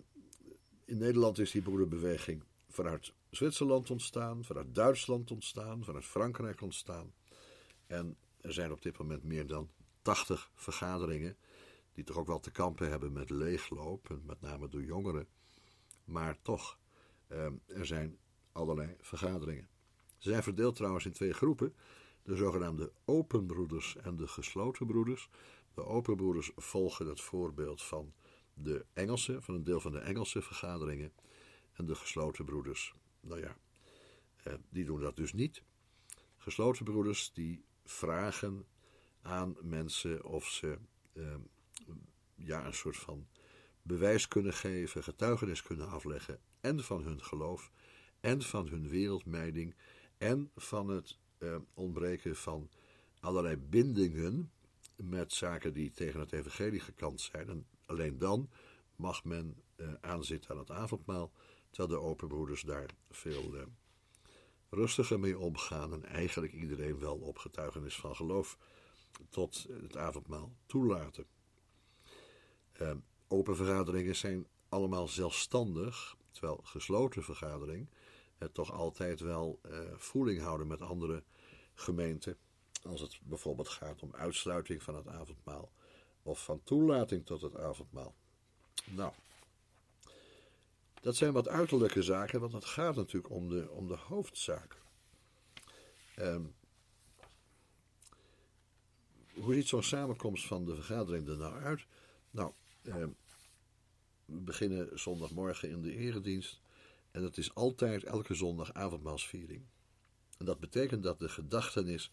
[0.84, 7.12] in Nederland is die broederbeweging vanuit Zwitserland ontstaan, vanuit Duitsland ontstaan, vanuit Frankrijk ontstaan.
[7.86, 9.70] En er zijn op dit moment meer dan
[10.02, 11.36] 80 vergaderingen,
[11.92, 15.26] die toch ook wel te kampen hebben met leegloop, met name door jongeren.
[16.04, 16.78] Maar toch,
[17.26, 18.18] eh, er zijn
[18.52, 19.68] allerlei vergaderingen.
[20.18, 21.74] Ze zijn verdeeld trouwens in twee groepen,
[22.22, 25.28] de zogenaamde open broeders en de gesloten broeders.
[25.74, 28.12] De open broeders volgen het voorbeeld van
[28.54, 31.12] de Engelse, van een deel van de Engelse vergaderingen.
[31.72, 32.94] En de gesloten broeders,
[33.26, 33.56] nou ja,
[34.42, 35.62] eh, die doen dat dus niet.
[36.36, 38.66] Gesloten broeders die vragen
[39.22, 40.78] aan mensen of ze
[41.12, 41.34] eh,
[42.34, 43.26] ja, een soort van
[43.82, 47.70] bewijs kunnen geven, getuigenis kunnen afleggen en van hun geloof
[48.20, 49.74] en van hun wereldmijding
[50.18, 52.70] en van het eh, ontbreken van
[53.20, 54.50] allerlei bindingen
[54.96, 57.48] met zaken die tegen het evangelie gekant zijn.
[57.48, 58.50] En alleen dan
[58.96, 61.32] mag men uh, aanzitten aan het avondmaal,
[61.76, 63.62] terwijl de open broeders daar veel uh,
[64.70, 68.58] rustiger mee omgaan en eigenlijk iedereen wel op getuigenis van geloof
[69.30, 71.26] tot het avondmaal toelaten.
[72.80, 72.90] Uh,
[73.28, 77.88] open vergaderingen zijn allemaal zelfstandig, terwijl gesloten vergadering
[78.52, 79.60] toch altijd wel
[79.96, 81.22] voeling houden met andere
[81.74, 82.36] gemeenten
[82.82, 85.72] als het bijvoorbeeld gaat om uitsluiting van het avondmaal
[86.22, 88.14] of van toelating tot het avondmaal.
[88.84, 89.12] Nou,
[91.06, 94.76] dat zijn wat uiterlijke zaken, want het gaat natuurlijk om de, om de hoofdzaak.
[96.18, 96.54] Um,
[99.34, 101.86] hoe ziet zo'n samenkomst van de vergadering er nou uit?
[102.30, 103.16] Nou, um,
[104.24, 106.60] we beginnen zondagmorgen in de eredienst.
[107.10, 109.64] En dat is altijd elke zondag avondmaalsviering.
[110.38, 112.10] En dat betekent dat de gedachtenis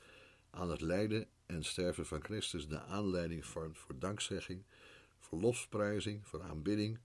[0.49, 4.63] aan het lijden en sterven van Christus de aanleiding vormt voor dankzegging,
[5.19, 6.99] voor lofsprijzing, voor aanbidding,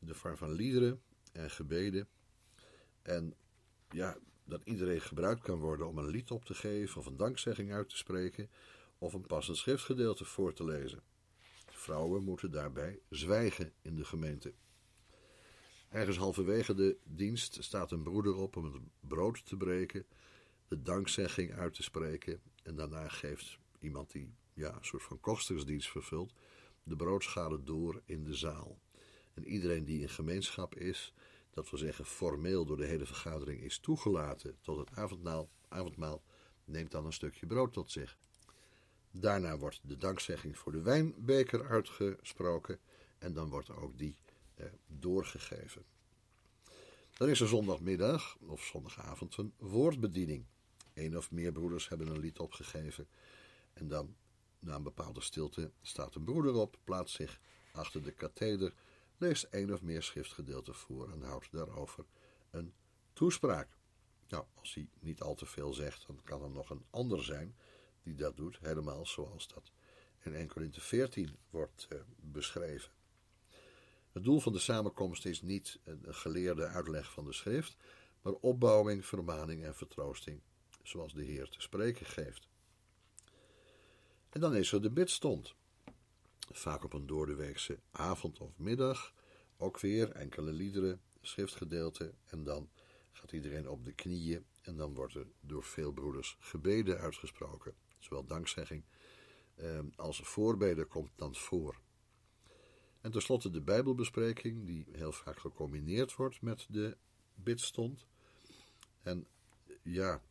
[0.00, 1.00] in de vorm van liederen
[1.32, 2.08] en gebeden.
[3.02, 3.34] En
[3.90, 7.72] ja, dat iedereen gebruikt kan worden om een lied op te geven of een dankzegging
[7.72, 8.50] uit te spreken
[8.98, 11.02] of een passend schriftgedeelte voor te lezen.
[11.66, 14.52] Vrouwen moeten daarbij zwijgen in de gemeente.
[15.88, 20.06] Ergens halverwege de dienst staat een broeder op om het brood te breken,
[20.68, 25.90] de dankzegging uit te spreken en daarna geeft iemand die ja, een soort van kostersdienst
[25.90, 26.32] vervult,
[26.82, 28.78] de broodschalen door in de zaal.
[29.40, 31.14] En iedereen die in gemeenschap is,
[31.50, 36.22] dat wil zeggen formeel door de hele vergadering is toegelaten tot het avondmaal, avondmaal
[36.64, 38.18] neemt dan een stukje brood tot zich.
[39.10, 42.78] Daarna wordt de dankzegging voor de wijnbeker uitgesproken
[43.18, 44.16] en dan wordt ook die
[44.54, 45.84] eh, doorgegeven.
[47.16, 50.44] Dan is er zondagmiddag of zondagavond een woordbediening.
[50.94, 53.08] Eén of meer broeders hebben een lied opgegeven
[53.72, 54.16] en dan,
[54.58, 57.40] na een bepaalde stilte, staat een broeder op, plaatst zich
[57.72, 58.74] achter de katheder,
[59.20, 62.04] leest één of meer schriftgedeelten voor en houdt daarover
[62.50, 62.72] een
[63.12, 63.68] toespraak.
[64.28, 67.56] Nou, als hij niet al te veel zegt, dan kan er nog een ander zijn
[68.02, 69.72] die dat doet, helemaal zoals dat
[70.22, 72.92] in 1 Corinthië 14 wordt uh, beschreven.
[74.12, 77.76] Het doel van de samenkomst is niet een geleerde uitleg van de schrift,
[78.22, 80.40] maar opbouwing, vermaning en vertroosting,
[80.82, 82.48] zoals de Heer te spreken geeft.
[84.30, 85.54] En dan is er de bidstond.
[86.52, 89.14] Vaak op een doordeweekse avond of middag,
[89.56, 92.70] ook weer enkele liederen, schriftgedeelte en dan
[93.12, 97.74] gaat iedereen op de knieën en dan wordt er door veel broeders gebeden uitgesproken.
[97.98, 98.84] Zowel dankzegging
[99.54, 101.80] eh, als voorbeden komt dan voor.
[103.00, 106.96] En tenslotte de Bijbelbespreking, die heel vaak gecombineerd wordt met de
[107.34, 108.06] bidstond.
[109.02, 109.26] En
[109.82, 110.22] ja,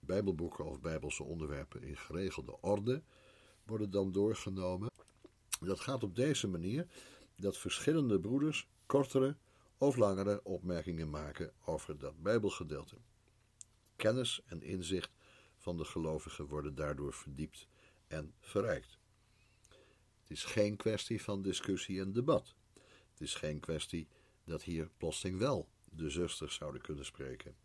[0.00, 3.02] Bijbelboeken of Bijbelse onderwerpen in geregelde orde
[3.64, 4.90] worden dan doorgenomen.
[5.60, 6.86] Dat gaat op deze manier
[7.36, 9.36] dat verschillende broeders kortere
[9.78, 12.96] of langere opmerkingen maken over dat Bijbelgedeelte.
[13.96, 15.10] Kennis en inzicht
[15.56, 17.68] van de gelovigen worden daardoor verdiept
[18.06, 18.98] en verrijkt.
[20.20, 22.54] Het is geen kwestie van discussie en debat.
[23.10, 24.08] Het is geen kwestie
[24.44, 27.56] dat hier plotseling wel de zusters zouden kunnen spreken.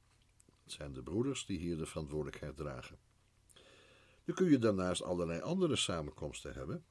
[0.63, 2.99] Het zijn de broeders die hier de verantwoordelijkheid dragen.
[4.23, 6.85] Nu kun je daarnaast allerlei andere samenkomsten hebben,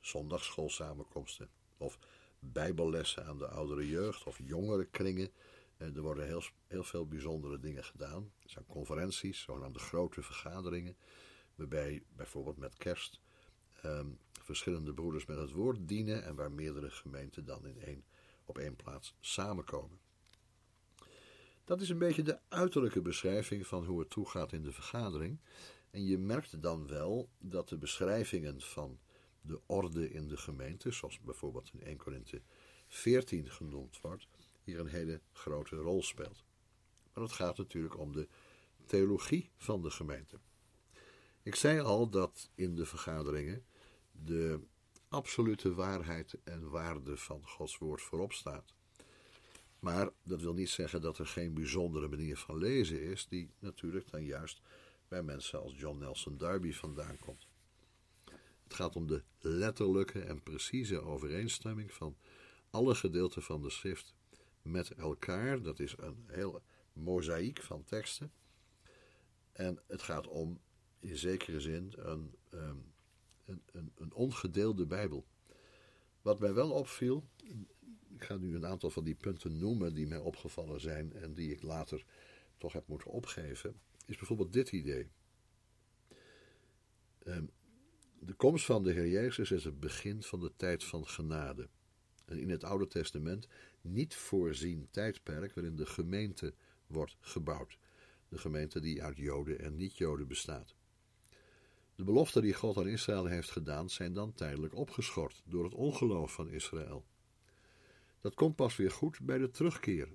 [0.00, 1.98] zondagsschoolsamenkomsten of
[2.38, 5.30] bijbellessen aan de oudere jeugd of jongere kringen.
[5.76, 8.32] Eh, er worden heel, heel veel bijzondere dingen gedaan.
[8.42, 10.96] Er zijn conferenties, zogenaamde grote vergaderingen,
[11.54, 13.20] waarbij bijvoorbeeld met kerst
[13.82, 14.06] ehm,
[14.42, 18.04] verschillende broeders met het woord dienen en waar meerdere gemeenten dan in één,
[18.44, 19.98] op één plaats samenkomen.
[21.64, 25.40] Dat is een beetje de uiterlijke beschrijving van hoe het toegaat in de vergadering.
[25.90, 28.98] En je merkt dan wel dat de beschrijvingen van
[29.42, 32.42] de orde in de gemeente, zoals bijvoorbeeld in 1 Korinthe
[32.88, 34.28] 14 genoemd wordt,
[34.62, 36.44] hier een hele grote rol speelt.
[37.12, 38.28] Maar het gaat natuurlijk om de
[38.86, 40.38] theologie van de gemeente.
[41.42, 43.64] Ik zei al dat in de vergaderingen
[44.12, 44.60] de
[45.08, 48.74] absolute waarheid en waarde van Gods woord voorop staat.
[49.78, 54.10] Maar dat wil niet zeggen dat er geen bijzondere manier van lezen is, die natuurlijk
[54.10, 54.60] dan juist
[55.08, 57.49] bij mensen als John Nelson Darby vandaan komt.
[58.70, 62.16] Het gaat om de letterlijke en precieze overeenstemming van
[62.70, 64.14] alle gedeelten van de schrift
[64.62, 65.62] met elkaar.
[65.62, 68.32] Dat is een hele mozaïek van teksten.
[69.52, 70.60] En het gaat om
[71.00, 72.76] in zekere zin een, ehm,
[73.44, 75.26] een, een, een ongedeelde Bijbel.
[76.22, 77.28] Wat mij wel opviel,
[78.08, 81.50] ik ga nu een aantal van die punten noemen die mij opgevallen zijn en die
[81.50, 82.04] ik later
[82.58, 85.10] toch heb moeten opgeven, is bijvoorbeeld dit idee.
[87.18, 87.44] Ehm,
[88.22, 91.68] de komst van de Heer Jezus is het begin van de tijd van genade.
[92.24, 93.48] En in het Oude Testament
[93.80, 96.54] niet voorzien tijdperk waarin de gemeente
[96.86, 97.78] wordt gebouwd.
[98.28, 100.74] De gemeente die uit Joden en niet-Joden bestaat.
[101.94, 106.32] De beloften die God aan Israël heeft gedaan zijn dan tijdelijk opgeschort door het ongeloof
[106.32, 107.04] van Israël.
[108.20, 110.08] Dat komt pas weer goed bij de terugkeer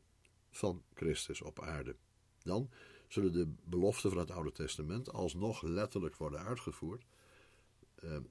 [0.51, 1.95] van Christus op aarde.
[2.43, 2.69] Dan
[3.07, 7.05] zullen de beloften van het Oude Testament alsnog letterlijk worden uitgevoerd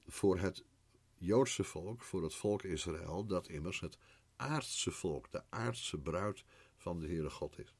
[0.07, 0.65] voor het
[1.19, 3.99] Joodse volk, voor het volk Israël, dat immers het
[4.37, 6.45] aardse volk, de aardse bruid
[6.77, 7.75] van de Heere God is.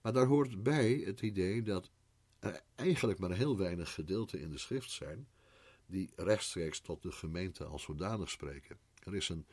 [0.00, 1.90] Maar daar hoort bij het idee dat
[2.38, 5.28] er eigenlijk maar heel weinig gedeelten in de schrift zijn
[5.86, 8.78] die rechtstreeks tot de gemeente als zodanig spreken.
[9.04, 9.46] Er is een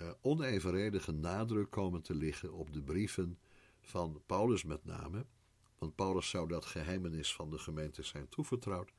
[0.00, 3.38] uh, onevenredige nadruk komen te liggen op de brieven
[3.80, 5.26] van Paulus met name,
[5.78, 8.92] want Paulus zou dat geheimenis van de gemeente zijn toevertrouwd.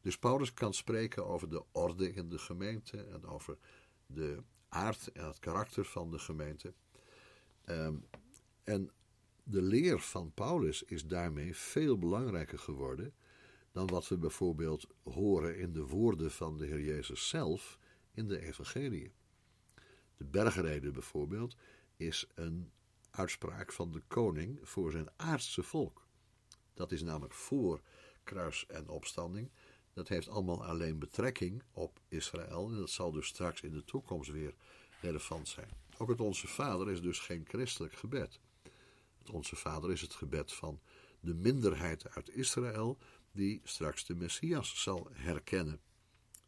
[0.00, 3.58] Dus Paulus kan spreken over de orde in de gemeente en over
[4.06, 6.74] de aard en het karakter van de gemeente.
[7.66, 8.04] Um,
[8.64, 8.90] en
[9.42, 13.14] de leer van Paulus is daarmee veel belangrijker geworden
[13.72, 17.78] dan wat we bijvoorbeeld horen in de woorden van de Heer Jezus zelf
[18.10, 19.12] in de Evangelie.
[20.16, 21.56] De bergreden bijvoorbeeld
[21.96, 22.70] is een
[23.10, 26.06] uitspraak van de koning voor zijn aardse volk.
[26.74, 27.80] Dat is namelijk voor
[28.24, 29.50] kruis en opstanding.
[29.92, 34.30] Dat heeft allemaal alleen betrekking op Israël en dat zal dus straks in de toekomst
[34.30, 34.54] weer
[35.00, 35.68] relevant zijn.
[35.98, 38.40] Ook het Onze Vader is dus geen christelijk gebed.
[39.18, 40.80] Het Onze Vader is het gebed van
[41.20, 42.98] de minderheid uit Israël
[43.32, 45.80] die straks de Messias zal herkennen.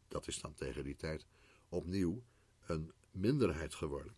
[0.07, 1.25] Dat is dan tegen die tijd
[1.69, 2.23] opnieuw
[2.65, 4.15] een minderheid geworden.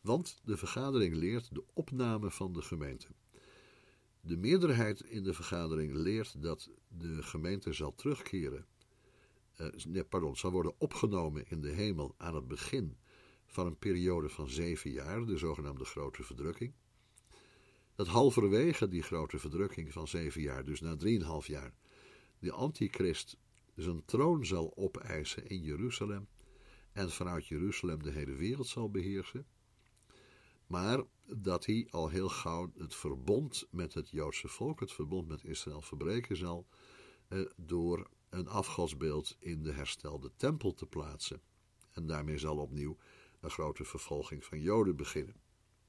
[0.00, 3.08] Want de vergadering leert de opname van de gemeente.
[4.26, 8.66] De meerderheid in de vergadering leert dat de gemeente zal terugkeren.
[9.86, 12.96] Nee, pardon, zal worden opgenomen in de hemel aan het begin
[13.46, 16.72] van een periode van zeven jaar, de zogenaamde grote verdrukking.
[17.94, 21.74] Dat halverwege die grote verdrukking van zeven jaar, dus na drieënhalf jaar,
[22.38, 23.38] de antichrist
[23.74, 26.28] zijn troon zal opeisen in Jeruzalem
[26.92, 29.46] en vanuit Jeruzalem de hele wereld zal beheersen.
[30.66, 35.44] Maar dat hij al heel gauw het verbond met het Joodse volk, het verbond met
[35.44, 36.66] Israël, verbreken zal
[37.28, 41.40] eh, door een afgodsbeeld in de herstelde tempel te plaatsen.
[41.92, 42.96] En daarmee zal opnieuw
[43.40, 45.34] een grote vervolging van Joden beginnen.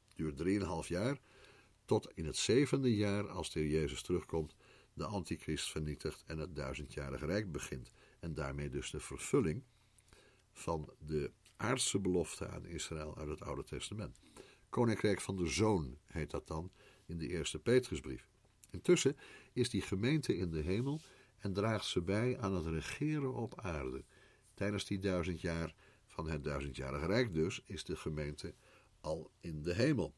[0.08, 1.20] Het duurt drieënhalf jaar,
[1.86, 4.56] tot in het zevende jaar, als de Jezus terugkomt,
[4.94, 7.92] de antichrist vernietigt en het duizendjarige rijk begint.
[8.20, 9.64] En daarmee dus de vervulling
[10.52, 14.20] van de aardse belofte aan Israël uit het Oude Testament.
[14.76, 16.72] Koninkrijk van de Zoon heet dat dan
[17.06, 18.28] in de eerste Petrusbrief.
[18.70, 19.18] Intussen
[19.54, 21.02] is die gemeente in de hemel
[21.38, 24.04] en draagt ze bij aan het regeren op aarde.
[24.54, 25.76] Tijdens die duizend jaar
[26.08, 28.54] van het duizendjarige rijk dus is de gemeente
[29.02, 30.14] al in de hemel.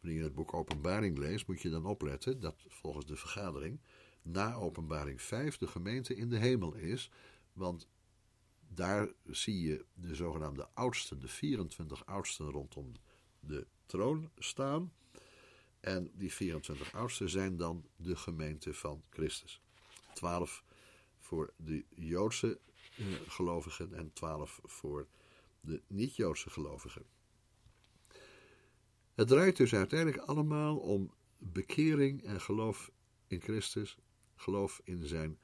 [0.00, 3.80] Wanneer je het boek Openbaring leest, moet je dan opletten dat volgens de vergadering
[4.22, 7.10] na Openbaring 5 de gemeente in de hemel is,
[7.52, 7.88] want
[8.68, 12.92] daar zie je de zogenaamde oudsten, de 24 oudsten rondom
[13.46, 14.92] de troon staan.
[15.80, 19.60] En die 24 oudsten zijn dan de gemeente van Christus.
[20.14, 20.64] 12
[21.18, 22.58] voor de Joodse
[22.96, 25.06] eh, gelovigen en 12 voor
[25.60, 27.04] de niet-Joodse gelovigen.
[29.14, 32.90] Het draait dus uiteindelijk allemaal om bekering en geloof
[33.26, 33.98] in Christus,
[34.34, 35.38] geloof in zijn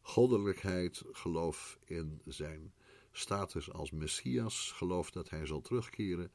[0.00, 2.72] goddelijkheid, geloof in zijn
[3.12, 6.32] status als Messias, geloof dat hij zal terugkeren,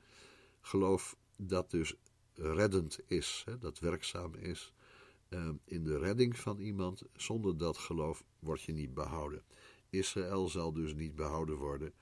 [0.63, 1.95] geloof dat dus
[2.33, 4.73] reddend is, hè, dat werkzaam is
[5.29, 7.03] uh, in de redding van iemand.
[7.15, 9.43] Zonder dat geloof word je niet behouden.
[9.89, 11.93] Israël zal dus niet behouden worden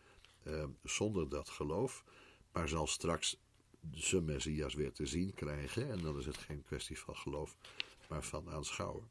[0.44, 2.04] uh, zonder dat geloof,
[2.52, 3.38] maar zal straks
[3.92, 5.92] zijn Messias weer te zien krijgen.
[5.92, 7.58] En dan is het geen kwestie van geloof,
[8.10, 9.10] maar van aanschouwen.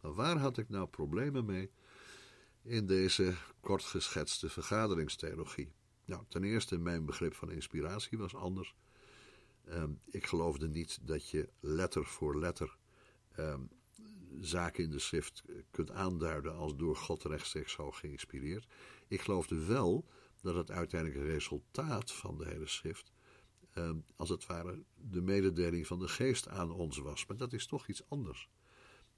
[0.00, 1.70] waar had ik nou problemen mee
[2.62, 5.72] in deze kort geschetste vergaderingstheologie?
[6.10, 8.74] Nou, ten eerste, mijn begrip van inspiratie was anders.
[9.68, 12.76] Um, ik geloofde niet dat je letter voor letter
[13.38, 13.68] um,
[14.40, 18.66] zaken in de schrift kunt aanduiden als door God rechtstreeks zo geïnspireerd.
[19.08, 20.04] Ik geloofde wel
[20.40, 23.12] dat het uiteindelijke resultaat van de hele schrift
[23.72, 27.26] Ehm, als het ware de mededeling van de geest aan ons was.
[27.26, 28.48] Maar dat is toch iets anders.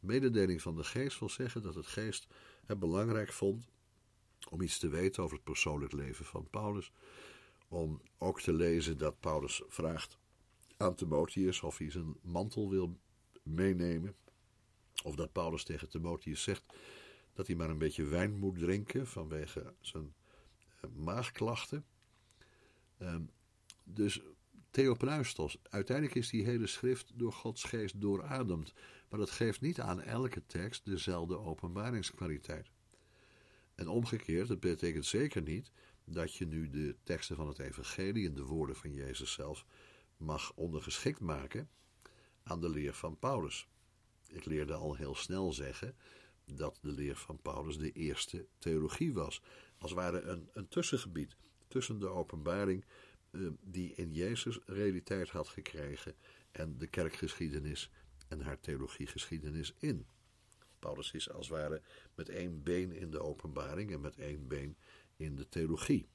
[0.00, 2.26] Mededeling van de geest wil zeggen dat het geest
[2.66, 3.71] het belangrijk vond
[4.50, 6.92] om iets te weten over het persoonlijk leven van Paulus.
[7.68, 10.18] Om ook te lezen dat Paulus vraagt
[10.76, 12.98] aan Timotheus of hij zijn mantel wil
[13.42, 14.14] meenemen.
[15.04, 16.64] Of dat Paulus tegen Timotheus zegt
[17.32, 20.14] dat hij maar een beetje wijn moet drinken vanwege zijn
[20.80, 21.84] eh, maagklachten.
[22.98, 23.30] Um,
[23.84, 24.22] dus
[24.72, 25.58] Theopneustos.
[25.62, 28.72] Uiteindelijk is die hele schrift door Gods geest doorademd,
[29.08, 32.70] maar dat geeft niet aan elke tekst dezelfde openbaringskwaliteit.
[33.74, 35.70] En omgekeerd, dat betekent zeker niet
[36.04, 39.66] dat je nu de teksten van het evangelie en de woorden van Jezus zelf
[40.16, 41.68] mag ondergeschikt maken
[42.42, 43.68] aan de leer van Paulus.
[44.28, 45.94] Ik leerde al heel snel zeggen
[46.44, 49.42] dat de leer van Paulus de eerste theologie was,
[49.78, 51.36] als ware een, een tussengebied
[51.68, 52.84] tussen de openbaring
[53.30, 56.14] eh, die in Jezus realiteit had gekregen
[56.50, 57.90] en de kerkgeschiedenis
[58.28, 60.06] en haar theologiegeschiedenis in.
[60.82, 61.82] Paulus is als het ware
[62.14, 64.76] met één been in de openbaring en met één been
[65.16, 66.06] in de theologie.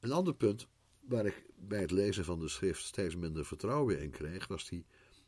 [0.00, 0.68] Een ander punt
[1.00, 4.86] waar ik bij het lezen van de schrift steeds minder vertrouwen in kreeg, was die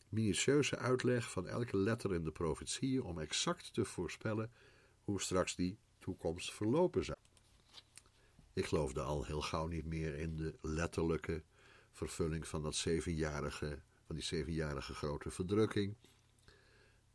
[0.09, 4.51] minutieuze uitleg van elke letter in de profetieën om exact te voorspellen
[5.05, 7.19] hoe straks die toekomst verlopen zou.
[8.53, 11.43] Ik geloofde al heel gauw niet meer in de letterlijke
[11.91, 15.97] vervulling van dat zevenjarige van die zevenjarige grote verdrukking.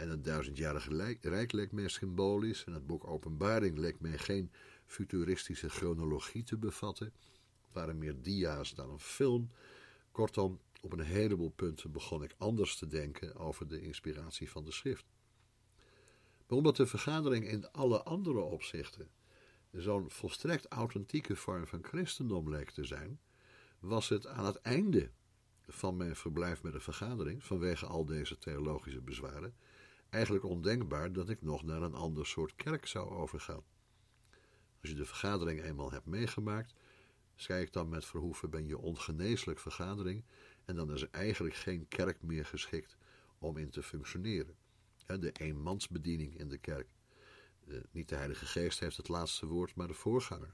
[0.02, 4.52] En het duizendjarige rijk leek mij symbolisch en het boek Openbaring leek mij geen
[4.86, 7.14] futuristische chronologie te bevatten.
[7.62, 9.52] Het waren meer dia's dan een film.
[10.12, 14.72] Kortom, op een heleboel punten begon ik anders te denken over de inspiratie van de
[14.72, 15.06] schrift.
[16.48, 19.10] Maar omdat de vergadering in alle andere opzichten
[19.72, 23.20] zo'n volstrekt authentieke vorm van christendom leek te zijn,
[23.80, 25.10] was het aan het einde
[25.68, 29.56] van mijn verblijf met de vergadering, vanwege al deze theologische bezwaren,
[30.12, 33.64] eigenlijk ondenkbaar dat ik nog naar een ander soort kerk zou overgaan.
[34.82, 36.74] Als je de vergadering eenmaal hebt meegemaakt,
[37.36, 40.24] zei ik dan met Verhoeven, ben je ongeneeslijk vergadering
[40.66, 42.98] en dan is er eigenlijk geen kerk meer geschikt
[43.38, 44.56] om in te functioneren.
[45.06, 46.88] De eenmansbediening in de kerk.
[47.92, 50.54] Niet de Heilige Geest heeft het laatste woord, maar de voorganger.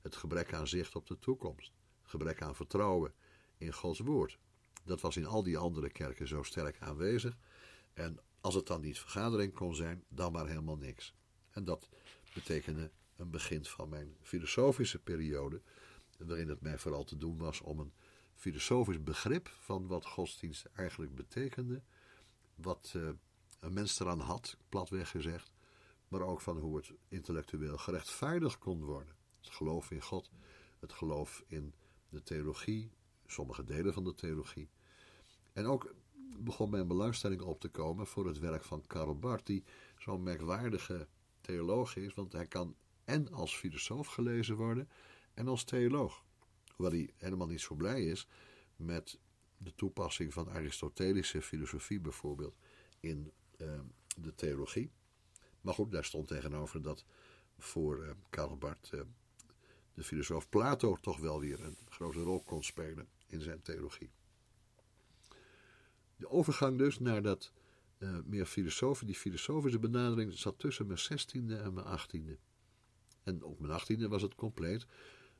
[0.00, 1.72] Het gebrek aan zicht op de toekomst.
[2.02, 3.14] Gebrek aan vertrouwen
[3.58, 4.38] in Gods woord.
[4.84, 7.38] Dat was in al die andere kerken zo sterk aanwezig.
[7.92, 11.14] En als het dan niet vergadering kon zijn, dan maar helemaal niks.
[11.50, 11.88] En dat
[12.34, 15.62] betekende een begin van mijn filosofische periode,
[16.18, 17.92] waarin het mij vooral te doen was om een
[18.34, 21.82] filosofisch begrip van wat godsdienst eigenlijk betekende,
[22.54, 23.08] wat uh,
[23.60, 25.52] een mens eraan had, platweg gezegd,
[26.08, 29.16] maar ook van hoe het intellectueel gerechtvaardigd kon worden.
[29.40, 30.30] Het geloof in God,
[30.78, 31.74] het geloof in
[32.08, 32.92] de theologie,
[33.26, 34.68] sommige delen van de theologie.
[35.52, 35.94] En ook
[36.38, 39.64] begon mijn belangstelling op te komen voor het werk van Karl Barth, die
[39.98, 41.08] zo'n merkwaardige
[41.40, 44.88] theoloog is, want hij kan en als filosoof gelezen worden
[45.34, 46.24] en als theoloog.
[46.74, 48.28] Hoewel hij helemaal niet zo blij is
[48.76, 49.18] met
[49.56, 52.56] de toepassing van Aristotelische filosofie bijvoorbeeld
[53.00, 53.80] in uh,
[54.16, 54.90] de theologie.
[55.60, 57.04] Maar goed, daar stond tegenover dat
[57.58, 59.00] voor uh, Karl Barth uh,
[59.94, 64.10] de filosoof Plato toch wel weer een grote rol kon spelen in zijn theologie.
[66.18, 67.52] De overgang dus naar dat
[67.98, 72.38] uh, meer filosofie, die filosofische benadering, zat tussen mijn zestiende en mijn achttiende.
[73.22, 74.86] En op mijn achttiende was het compleet,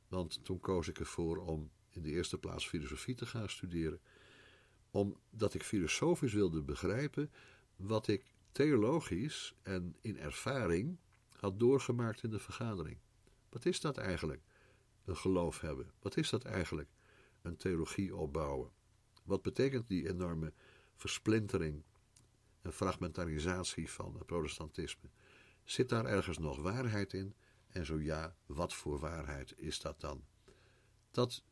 [0.08, 4.00] want toen koos ik ervoor om in de eerste plaats filosofie te gaan studeren,
[4.90, 7.30] omdat ik filosofisch wilde begrijpen
[7.76, 10.98] wat ik theologisch en in ervaring
[11.30, 12.98] had doorgemaakt in de vergadering.
[13.48, 14.42] Wat is dat eigenlijk?
[15.04, 15.92] Een geloof hebben.
[16.00, 16.88] Wat is dat eigenlijk?
[17.42, 18.70] Een theologie opbouwen.
[19.24, 20.52] Wat betekent die enorme
[20.98, 21.82] versplintering
[22.62, 25.10] en fragmentarisatie van het protestantisme?
[25.64, 27.34] Zit daar ergens nog waarheid in?
[27.68, 30.24] En zo ja, wat voor waarheid is dat dan?
[31.10, 31.44] Dat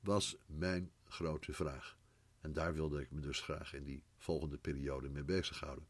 [0.00, 1.98] was mijn grote vraag.
[2.40, 5.86] En daar wilde ik me dus graag in die volgende periode mee bezighouden.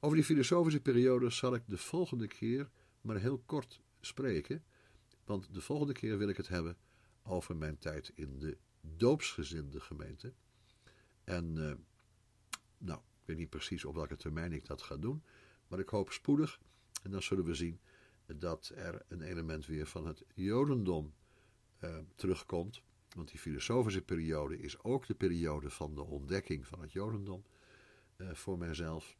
[0.00, 4.64] Over die filosofische periode zal ik de volgende keer maar heel kort spreken,
[5.24, 6.76] want de volgende keer wil ik het hebben
[7.22, 10.32] over mijn tijd in de doopsgezinde gemeente.
[11.24, 11.72] En uh,
[12.78, 15.22] nou, ik weet niet precies op welke termijn ik dat ga doen,
[15.68, 16.60] maar ik hoop spoedig.
[17.02, 17.80] En dan zullen we zien
[18.26, 21.14] dat er een element weer van het Jodendom
[21.80, 22.82] uh, terugkomt.
[23.14, 27.44] Want die filosofische periode is ook de periode van de ontdekking van het Jodendom
[28.16, 29.16] uh, voor mijzelf.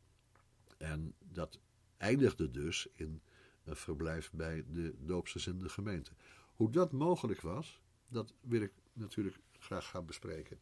[0.79, 1.61] En dat
[1.97, 3.23] eindigde dus in
[3.65, 6.13] een verblijf bij de doopsgezinde gemeente.
[6.55, 10.59] Hoe dat mogelijk was, dat wil ik natuurlijk graag gaan bespreken.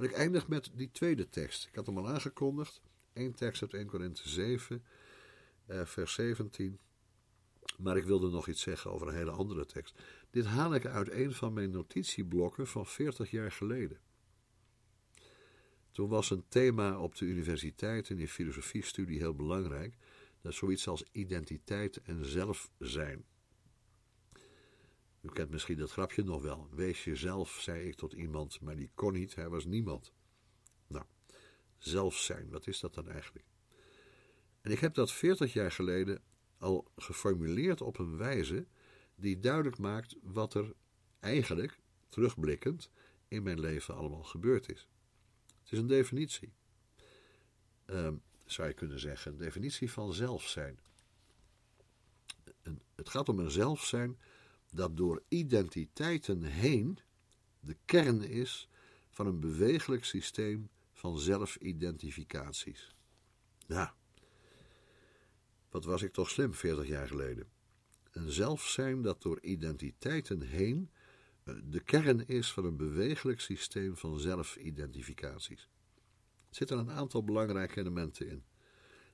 [0.00, 1.66] Ik eindig met die tweede tekst.
[1.66, 2.80] Ik had hem al aangekondigd.
[3.12, 4.84] Eén tekst uit 1 Korinthe 7,
[5.66, 6.78] eh, vers 17.
[7.78, 9.98] Maar ik wilde nog iets zeggen over een hele andere tekst.
[10.30, 14.00] Dit haal ik uit een van mijn notitieblokken van 40 jaar geleden.
[15.92, 19.96] Toen was een thema op de universiteit in die filosofiestudie heel belangrijk.
[20.40, 23.24] Dat is zoiets als identiteit en zelfzijn.
[25.20, 26.68] U kent misschien dat grapje nog wel.
[26.70, 30.12] Wees jezelf, zei ik tot iemand, maar die kon niet, hij was niemand.
[30.86, 31.04] Nou,
[31.78, 33.46] zelf zijn, wat is dat dan eigenlijk?
[34.60, 36.22] En ik heb dat 40 jaar geleden
[36.58, 38.66] al geformuleerd op een wijze
[39.14, 40.74] die duidelijk maakt wat er
[41.20, 42.90] eigenlijk, terugblikkend,
[43.28, 44.88] in mijn leven allemaal gebeurd is.
[45.62, 46.52] Het is een definitie.
[47.86, 48.08] Uh,
[48.44, 50.78] zou je kunnen zeggen, een definitie van zelf zijn.
[52.94, 54.18] het gaat om een zelf zijn
[54.70, 56.98] dat door identiteiten heen
[57.60, 58.68] de kern is
[59.10, 62.94] van een bewegelijk systeem van zelfidentificaties.
[63.66, 63.94] Ja,
[65.70, 67.48] wat was ik toch slim 40 jaar geleden.
[68.10, 70.90] Een zelfzijn dat door identiteiten heen
[71.44, 75.68] eh, de kern is van een bewegelijk systeem van zelfidentificaties.
[76.48, 78.44] Er zitten een aantal belangrijke elementen in.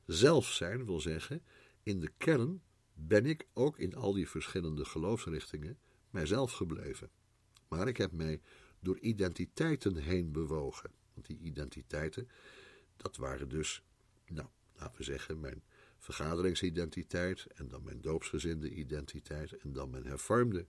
[0.06, 1.42] Zelfzijn wil zeggen,
[1.82, 2.62] in de kern
[2.98, 5.78] ben ik ook in al die verschillende geloofsrichtingen
[6.10, 7.10] mijzelf gebleven.
[7.68, 8.40] Maar ik heb mij
[8.80, 10.90] door identiteiten heen bewogen.
[11.14, 12.28] Want die identiteiten,
[12.96, 13.82] dat waren dus,
[14.26, 15.62] nou, laten we zeggen, mijn
[15.98, 20.66] vergaderingsidentiteit en dan mijn doopsgezinde identiteit en dan mijn hervormde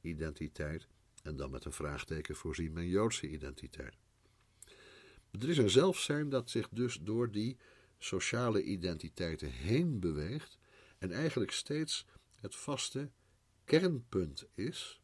[0.00, 0.86] identiteit
[1.22, 3.96] en dan met een vraagteken voorzien mijn Joodse identiteit.
[5.30, 7.56] er is een zelfzijn dat zich dus door die
[7.98, 10.58] sociale identiteiten heen beweegt
[11.02, 12.06] en eigenlijk steeds
[12.40, 13.10] het vaste
[13.64, 15.00] kernpunt is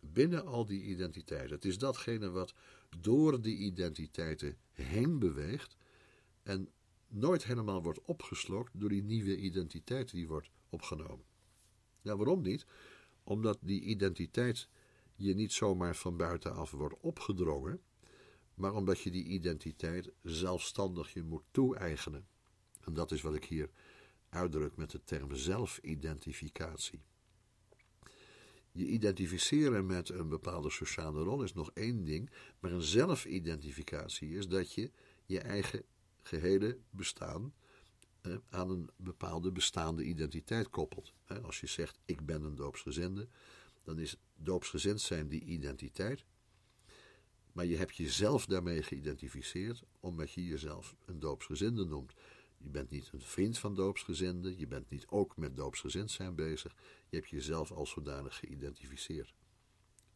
[0.00, 1.54] binnen al die identiteiten.
[1.54, 2.54] Het is datgene wat
[3.00, 5.76] door die identiteiten heen beweegt
[6.42, 6.68] en
[7.08, 11.24] nooit helemaal wordt opgeslokt door die nieuwe identiteit die wordt opgenomen.
[12.02, 12.66] Nou, waarom niet?
[13.24, 14.68] Omdat die identiteit
[15.14, 17.80] je niet zomaar van buitenaf wordt opgedrongen,
[18.54, 22.26] maar omdat je die identiteit zelfstandig je moet toe-eigenen.
[22.80, 23.70] En dat is wat ik hier
[24.36, 27.00] uitdruk met de term zelfidentificatie.
[28.72, 32.30] Je identificeren met een bepaalde sociale rol is nog één ding,
[32.60, 34.90] maar een zelfidentificatie is dat je
[35.26, 35.82] je eigen
[36.22, 37.54] gehele bestaan
[38.20, 41.12] eh, aan een bepaalde bestaande identiteit koppelt.
[41.42, 43.28] als je zegt, ik ben een doopsgezinde,
[43.82, 46.24] dan is doopsgezind zijn die identiteit.
[47.52, 52.14] Maar je hebt jezelf daarmee geïdentificeerd, omdat je jezelf een doopsgezinde noemt.
[52.58, 56.74] Je bent niet een vriend van doopsgezinden, je bent niet ook met doopsgezind zijn bezig.
[57.08, 59.34] Je hebt jezelf als zodanig geïdentificeerd.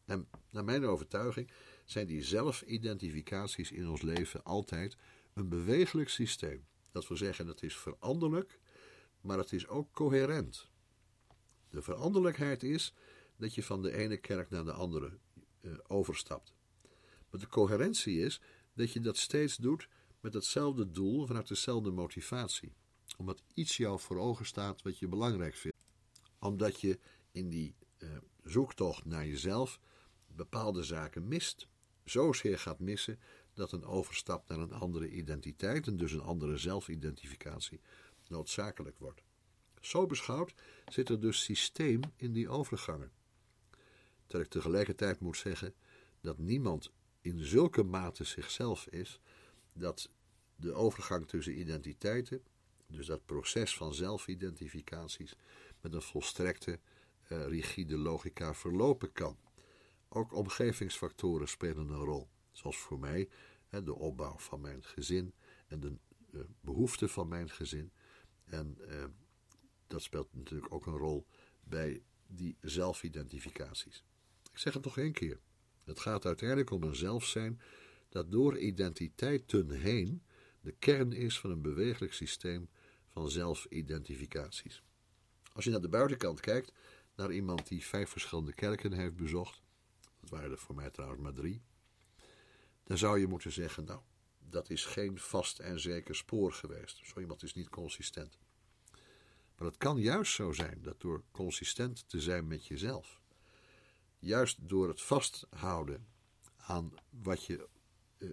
[0.05, 1.51] En naar mijn overtuiging
[1.85, 4.97] zijn die zelfidentificaties in ons leven altijd
[5.33, 6.65] een bewegelijk systeem.
[6.91, 8.59] Dat wil zeggen, het is veranderlijk,
[9.21, 10.69] maar het is ook coherent.
[11.69, 12.93] De veranderlijkheid is
[13.37, 15.17] dat je van de ene kerk naar de andere
[15.61, 16.53] uh, overstapt.
[17.29, 18.41] Maar de coherentie is
[18.73, 19.87] dat je dat steeds doet
[20.21, 22.73] met hetzelfde doel, vanuit dezelfde motivatie.
[23.17, 25.77] Omdat iets jou voor ogen staat wat je belangrijk vindt.
[26.39, 26.99] Omdat je
[27.31, 28.09] in die uh,
[28.43, 29.79] zoektocht naar jezelf
[30.27, 31.67] bepaalde zaken mist.
[32.03, 33.19] Zozeer gaat missen
[33.53, 37.81] dat een overstap naar een andere identiteit en dus een andere zelfidentificatie
[38.27, 39.23] noodzakelijk wordt.
[39.81, 40.53] Zo beschouwd
[40.87, 43.11] zit er dus systeem in die overgangen.
[44.21, 45.73] Terwijl ik tegelijkertijd moet zeggen
[46.21, 46.91] dat niemand
[47.21, 49.19] in zulke mate zichzelf is
[49.73, 50.09] dat
[50.55, 52.43] de overgang tussen identiteiten,
[52.87, 55.35] dus dat proces van zelfidentificaties,
[55.81, 56.79] met een volstrekte,
[57.29, 59.37] uh, rigide logica verlopen kan.
[60.09, 63.29] Ook omgevingsfactoren spelen een rol, zoals voor mij
[63.67, 65.33] hè, de opbouw van mijn gezin
[65.67, 65.93] en de
[66.31, 67.91] uh, behoeften van mijn gezin.
[68.45, 69.05] En uh,
[69.87, 71.27] dat speelt natuurlijk ook een rol
[71.63, 74.03] bij die zelfidentificaties.
[74.51, 75.39] Ik zeg het nog één keer.
[75.83, 77.61] Het gaat uiteindelijk om een zelfzijn
[78.11, 80.23] dat door identiteiten heen
[80.61, 82.69] de kern is van een bewegelijk systeem
[83.07, 84.83] van zelfidentificaties.
[85.53, 86.73] Als je naar de buitenkant kijkt,
[87.15, 89.61] naar iemand die vijf verschillende kerken heeft bezocht,
[90.19, 91.61] dat waren er voor mij trouwens maar drie,
[92.83, 94.01] dan zou je moeten zeggen, nou,
[94.39, 96.99] dat is geen vast en zeker spoor geweest.
[97.03, 98.37] Zo iemand is niet consistent.
[99.57, 103.21] Maar het kan juist zo zijn dat door consistent te zijn met jezelf,
[104.19, 106.07] juist door het vasthouden
[106.57, 107.67] aan wat je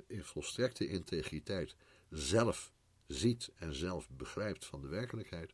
[0.07, 1.77] in volstrekte integriteit
[2.11, 2.73] zelf
[3.07, 5.53] ziet en zelf begrijpt van de werkelijkheid,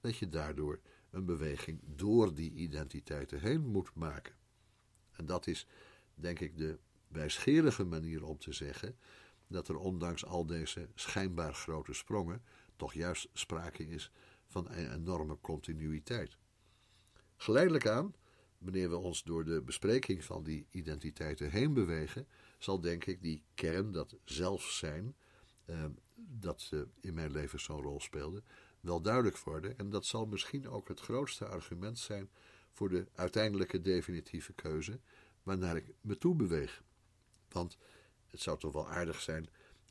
[0.00, 4.34] dat je daardoor een beweging door die identiteiten heen moet maken.
[5.12, 5.66] En dat is,
[6.14, 6.78] denk ik, de
[7.08, 8.96] wijsgerige manier om te zeggen
[9.46, 12.42] dat er ondanks al deze schijnbaar grote sprongen
[12.76, 14.10] toch juist sprake is
[14.46, 16.36] van een enorme continuïteit.
[17.36, 18.14] Geleidelijk aan,
[18.58, 22.28] wanneer we ons door de bespreking van die identiteiten heen bewegen,
[22.60, 25.16] zal denk ik die kern, dat zelf zijn,
[25.64, 25.84] eh,
[26.14, 28.42] dat uh, in mijn leven zo'n rol speelde,
[28.80, 29.78] wel duidelijk worden.
[29.78, 32.30] En dat zal misschien ook het grootste argument zijn
[32.72, 35.00] voor de uiteindelijke definitieve keuze
[35.42, 36.82] waarnaar ik me toe beweeg.
[37.48, 37.78] Want
[38.26, 39.48] het zou toch wel aardig zijn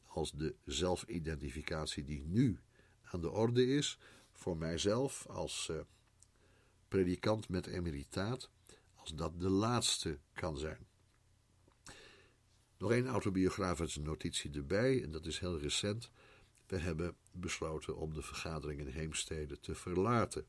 [0.07, 2.59] als de zelfidentificatie die nu
[3.01, 3.99] aan de orde is,
[4.31, 5.79] voor mijzelf als uh,
[6.87, 8.49] predikant met emeritaat,
[8.95, 10.88] als dat de laatste kan zijn.
[12.79, 16.09] Nog één autobiografische notitie erbij, en dat is heel recent.
[16.67, 20.45] We hebben besloten om de vergadering in Heemstede te verlaten.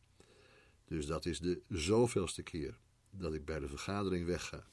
[0.84, 2.78] Dus dat is de zoveelste keer
[3.10, 4.66] dat ik bij de vergadering wegga.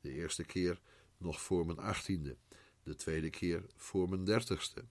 [0.00, 0.80] De eerste keer
[1.16, 2.36] nog voor mijn achttiende,
[2.82, 4.84] de tweede keer voor mijn dertigste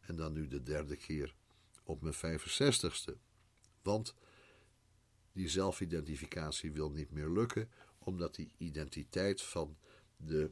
[0.00, 1.34] en dan nu de derde keer
[1.82, 3.14] op mijn 65ste.
[3.82, 4.14] Want
[5.32, 9.76] die zelfidentificatie wil niet meer lukken, omdat die identiteit van
[10.16, 10.50] de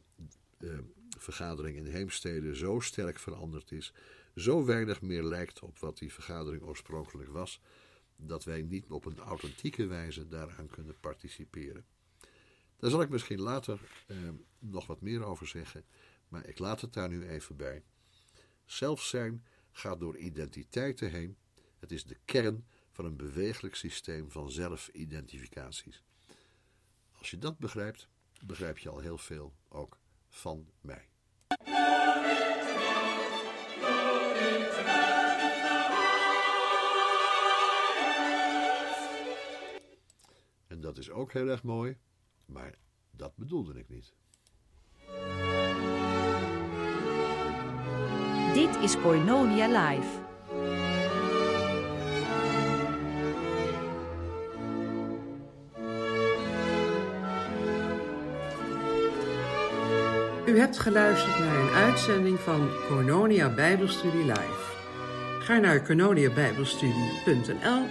[0.64, 0.78] uh,
[1.18, 3.92] vergadering in Heemstede zo sterk veranderd is,
[4.34, 7.60] zo weinig meer lijkt op wat die vergadering oorspronkelijk was,
[8.16, 11.84] dat wij niet op een authentieke wijze daaraan kunnen participeren.
[12.76, 14.18] Daar zal ik misschien later uh,
[14.58, 15.84] nog wat meer over zeggen,
[16.28, 17.82] maar ik laat het daar nu even bij.
[18.64, 21.36] Zelf zijn gaat door identiteiten heen.
[21.78, 26.02] Het is de kern van een bewegelijk systeem van zelfidentificaties.
[27.12, 28.08] Als je dat begrijpt,
[28.44, 29.98] begrijp je al heel veel ook
[30.34, 31.08] van mij.
[40.66, 41.98] En dat is ook heel erg mooi,
[42.46, 42.74] maar
[43.10, 44.14] dat bedoelde ik niet.
[48.54, 50.33] Dit is Koinonia Live.
[60.54, 64.72] U hebt geluisterd naar een uitzending van Cornonia Bijbelstudie Live.
[65.40, 67.82] Ga naar cornoniabijbelstudie.nl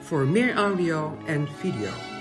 [0.00, 2.13] voor meer audio en video.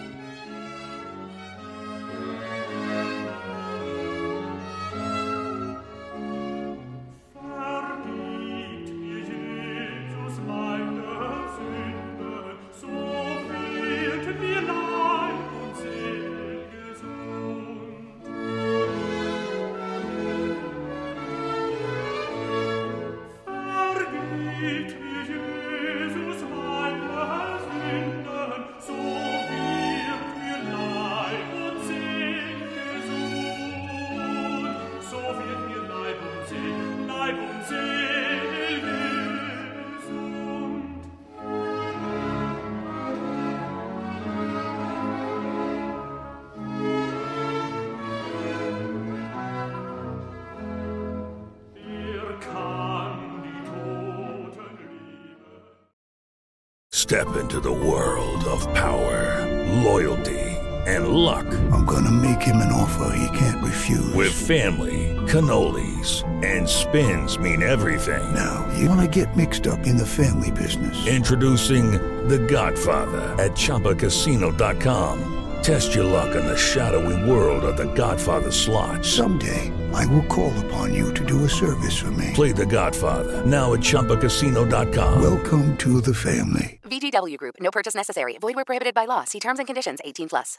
[57.24, 59.46] Step into the world of power,
[59.82, 61.46] loyalty, and luck.
[61.72, 64.14] I'm gonna make him an offer he can't refuse.
[64.14, 68.22] With family, cannolis, and spins mean everything.
[68.34, 71.08] now, you wanna get mixed up in the family business.
[71.08, 71.92] Introducing
[72.28, 75.30] The Godfather at ChumbaCasino.com.
[75.62, 79.06] Test your luck in the shadowy world of The Godfather slot.
[79.06, 82.32] Someday, I will call upon you to do a service for me.
[82.34, 85.22] Play The Godfather now at ChumbaCasino.com.
[85.22, 86.83] Welcome to the family.
[87.14, 87.55] VGW Group.
[87.59, 88.38] No purchase necessary.
[88.39, 89.24] Void where prohibited by law.
[89.24, 89.99] See terms and conditions.
[90.05, 90.51] 18 plus.